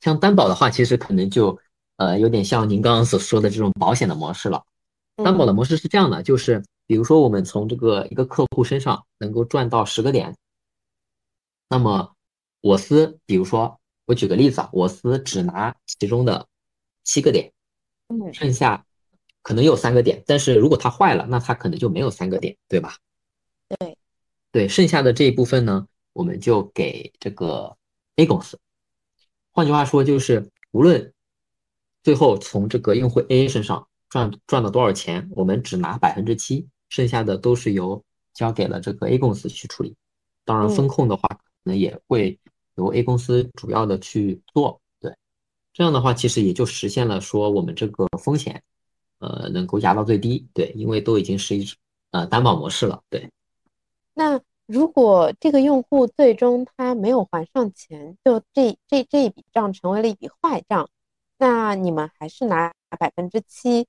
[0.00, 1.58] 像担保的话，其实可能就
[1.96, 4.64] 呃有点像您刚刚所说的这种保险的模式了。
[5.16, 10.36] 担保的模式是这样的，就是比如说我们从这个一个客户身上能够赚到十个点，
[11.68, 12.14] 那么
[12.60, 16.46] 我司，比如说我举个例子啊，我司只拿其中的
[17.02, 17.52] 七个点，
[18.06, 18.84] 嗯，剩下。
[19.48, 22.98] 可能有三个点，但是如果它坏了，那它可能就没有三个点，对吧？
[23.66, 23.96] 对，
[24.52, 27.74] 对，剩下的这一部分呢，我们就给这个
[28.16, 28.60] A 公司。
[29.50, 31.14] 换句话说，就是无论
[32.02, 38.04] 最后从这个用户 A 身上赚赚了多少钱，我们只拿百分之七，剩下的都是由
[38.34, 39.96] 交给了这个 A 公司去处理。
[40.44, 42.38] 当然，风控的话，可能也会
[42.74, 44.78] 由 A 公司主要的去做。
[45.00, 45.16] 对，
[45.72, 48.62] 这样的话，其实也就实现了说我们这个风险。
[49.18, 51.66] 呃，能够压到最低，对，因为都已经是一
[52.10, 53.30] 呃担保模式了，对。
[54.14, 60.90] 那如果这个用户最终他没有还上钱，就这这这一笔账成为了一笔坏账，
[61.38, 63.86] 那你们还是拿百分之七，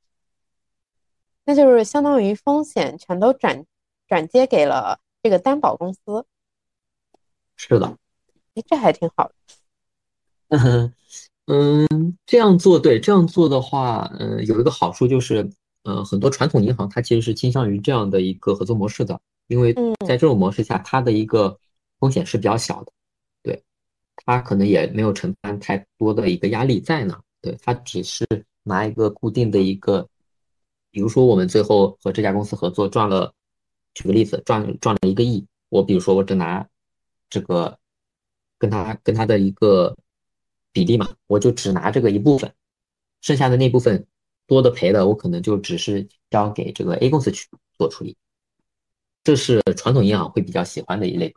[1.45, 3.65] 那就是相当于风险全都转
[4.07, 6.25] 转接给了这个担保公司。
[7.55, 7.97] 是的，
[8.55, 9.33] 哎，这还挺好的。
[10.49, 10.93] 嗯，
[12.27, 15.49] 这样做对，这样做的话，嗯，有一个好处就是，
[15.81, 19.73] 呃，很多传统银行它其实是倾向于这样的一个合作模式的，因为
[20.05, 21.57] 在这种模式下，它的一个
[21.99, 22.91] 风险是比较小的，
[23.41, 23.63] 对，
[24.15, 28.27] 它可能也没有承担太多的一个压力在呢，对，它只是
[28.61, 30.07] 拿一个固定的一个，
[30.91, 33.33] 比如说我们最后和这家公司合作赚了，
[33.95, 36.67] 举个例子，赚赚了一个亿，我比如说我只拿
[37.27, 37.75] 这个
[38.59, 39.97] 跟他跟他的一个。
[40.79, 42.53] 比例嘛，我就只拿这个一部分，
[43.19, 44.07] 剩下的那部分
[44.47, 48.15] 多的赔的，我可能就只是交给这个 A 公司去做处理。
[49.25, 51.35] 这是传统银行会比较喜欢的一类。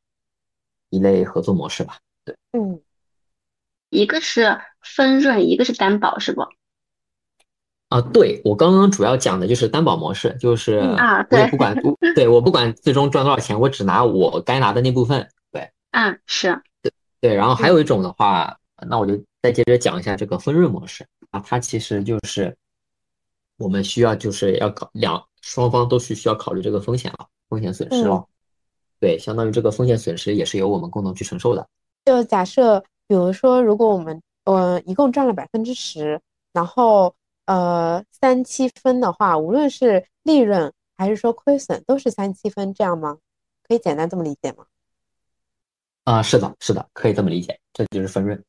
[0.91, 1.97] 一类合作模式吧。
[2.23, 2.79] 对，嗯，
[3.89, 6.43] 一个是分润，一个是担保，是不？
[7.89, 11.75] 啊，对我刚刚主要讲的就是担保模式，就是啊，我也不管，
[12.15, 15.27] 对我不管最终赚多少钱，我只拿我该拿的那部分。
[15.51, 16.93] 对，嗯，是，对
[17.23, 17.35] 对。
[17.35, 22.57] 然后还有一种的话，那我就再接着讲一下这个分润模式啊，它其实就是
[23.59, 28.25] 我们需要就是要考两双方都是需要考虑这个风险了，风险损失了。
[29.01, 31.69] 对，相当于这个风险损失也是由我们共同去承受的。
[32.05, 32.79] 就假设，
[33.09, 36.21] 比如说，如果我们呃一共赚了百分之十，
[36.53, 37.13] 然后
[37.47, 43.19] 呃三七分的话，无论是利润还是说亏损，都是三七分，这样吗？
[43.67, 44.65] 可以简单这么理解吗？
[46.05, 48.41] 啊，是的，是的，可以这么理解，这就是分润。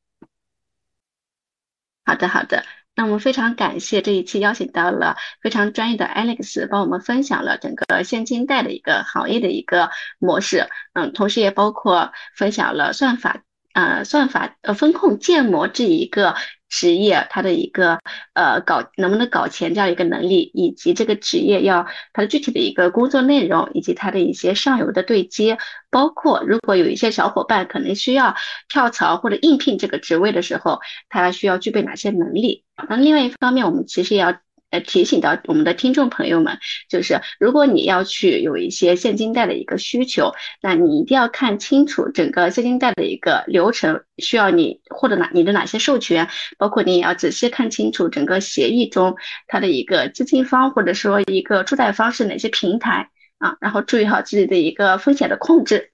[2.06, 2.64] 好的，好的。
[2.96, 9.90] 那我们非常感谢这一期邀请到了非常专业的 Alex，帮我们分享了整个现金贷的一个行业的一个
[10.20, 13.42] 模式，嗯，同时也包括分享了算法，
[13.74, 16.36] 呃，算法呃风控建模这一个。
[16.76, 18.00] 职业它的一个
[18.34, 25.60] 呃搞能不能搞钱这样一个能力，以及这个职业要它的具体的一个工作内容，以及它的一些上游的对接，
[25.92, 28.36] 包括如果有一些小伙伴可能需要
[28.70, 30.80] 跳槽或者应聘这个职位的时候，
[31.10, 32.64] 他需要具备哪些能力？
[32.90, 34.34] 那另外一方面，我们其实也要。
[34.74, 36.58] 呃，提醒到我们的听众朋友们，
[36.90, 40.34] 就是如果你要去有一些现金贷的一个需求，
[40.64, 46.28] 那你一定要看清楚整个现金贷的一个流程，需要你获得哪你的哪些授权，
[46.58, 49.16] 包括你也要仔细看清楚整个协议中
[49.48, 55.92] 它的一个资金方或者说一个助贷方是哪些平台啊，然后注意好自己的一个风险的控制。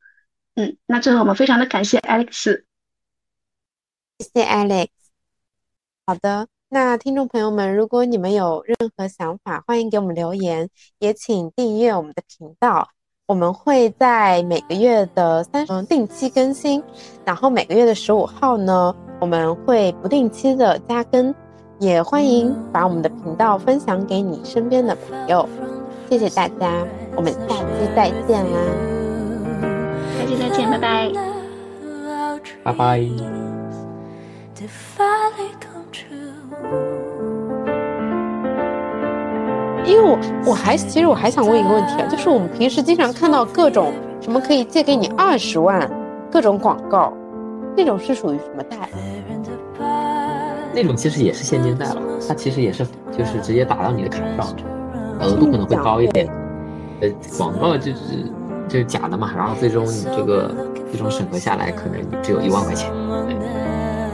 [0.56, 2.64] 嗯，那最后我们非常的感谢 Alex，
[4.20, 4.88] 谢谢 Alex。
[6.06, 6.59] 好的。
[6.72, 10.70] 那听众朋友们，如果你们有任何想法，欢迎给我们留言，
[11.00, 12.88] 也请订阅我们的频道。
[13.26, 16.84] 我们会在每个月的三嗯定期更新，
[17.26, 21.34] 然后每个月的十五号呢，我们会不定期的加更。
[21.80, 25.48] 也欢迎把我们的频道分享给你身边的朋友。
[26.10, 26.86] 谢谢大家，
[27.16, 28.60] 我们下期再见啦！
[30.20, 31.12] 下期再见，拜拜，
[32.64, 33.02] 拜拜。
[39.90, 43.92] 因为我我还其实我还想问一个问题啊，就是我们平时经常看到各种
[44.22, 45.90] 什么可以借给你二十万，
[46.32, 47.12] 各种广告，
[47.76, 48.78] 那种是属于什么贷？
[50.72, 52.86] 那种其实也是现金贷了，它其实也是
[53.18, 54.48] 就是直接打到你的卡上，
[55.22, 56.30] 额度可能会高一点。
[57.02, 58.00] 呃，广告就是
[58.68, 60.52] 就是假的嘛，然后最终你这个
[60.92, 62.92] 最终审核下来，可能你只有一万块钱。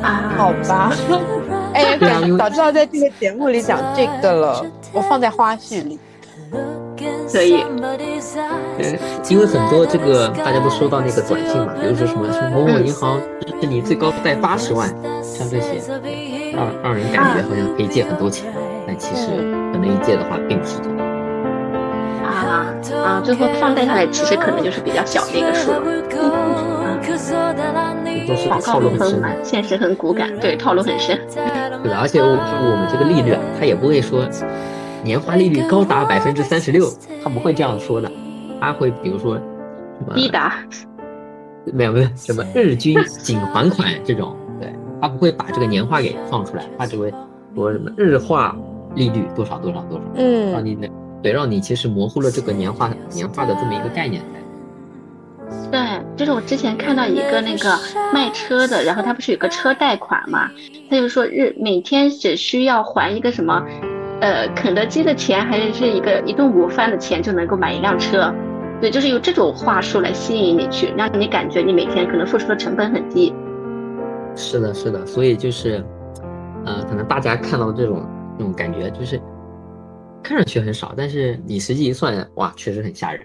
[0.02, 0.94] 啊， 好吧。
[1.76, 1.98] 哎，
[2.38, 4.66] 早知道在这个节目里讲这个了，
[4.96, 6.00] 我放在花絮里。
[7.32, 7.64] 可以。
[8.78, 8.98] 嗯，
[9.30, 13.20] 因为很多这个大家都收到那个短信嘛，比如说什么什么某某银行
[13.62, 14.88] 是你最高贷八十万，
[15.22, 15.82] 像这些，
[16.54, 18.52] 让让人感觉好像可以借很多钱，
[18.88, 19.28] 但其实
[19.74, 20.98] 可能一借的话并不是这样。
[22.24, 22.66] 啊
[23.04, 25.82] 啊，最后放贷下来，其实可能就是比较小的一个数了。
[28.28, 31.20] 都是套路很深，现实很骨感，对，套路很深。
[31.84, 34.26] 对的，而且我我们这个利率啊，他也不会说
[35.06, 36.92] 年化利率高达百分之三十六，
[37.24, 38.12] 他不会这样说的，
[38.60, 40.56] 他会比如说什么低达，
[41.72, 47.14] 没有没有什么日均仅还款这种，对他不会把这个年化给放出来，他只会
[47.54, 48.58] 说什么日化
[48.96, 50.76] 利率多少多少多少，嗯，让你
[51.22, 54.24] 对让你其实模糊了这个年化年化的这么一个概念。
[55.72, 55.80] 对，
[56.18, 57.78] 就是我之前看到一个那个
[58.12, 60.50] 卖车的，然后他不是有个车贷款嘛，
[60.90, 63.64] 他就说日每天只需要还一个什么，
[64.22, 68.34] 呃，肯德基的钱，还是是一个一顿午饭的钱就能够买一辆车，
[68.80, 73.34] 对，就是用这种话术来吸引你去，让你感觉你每天可能付出的成本很低。
[74.36, 75.84] 是的，是的，所以就是，
[76.66, 78.06] 呃，可能大家看到这种
[78.38, 79.20] 那种感觉，就是
[80.24, 83.22] 看上去很少，但是你实际一算，哇，确实很吓人。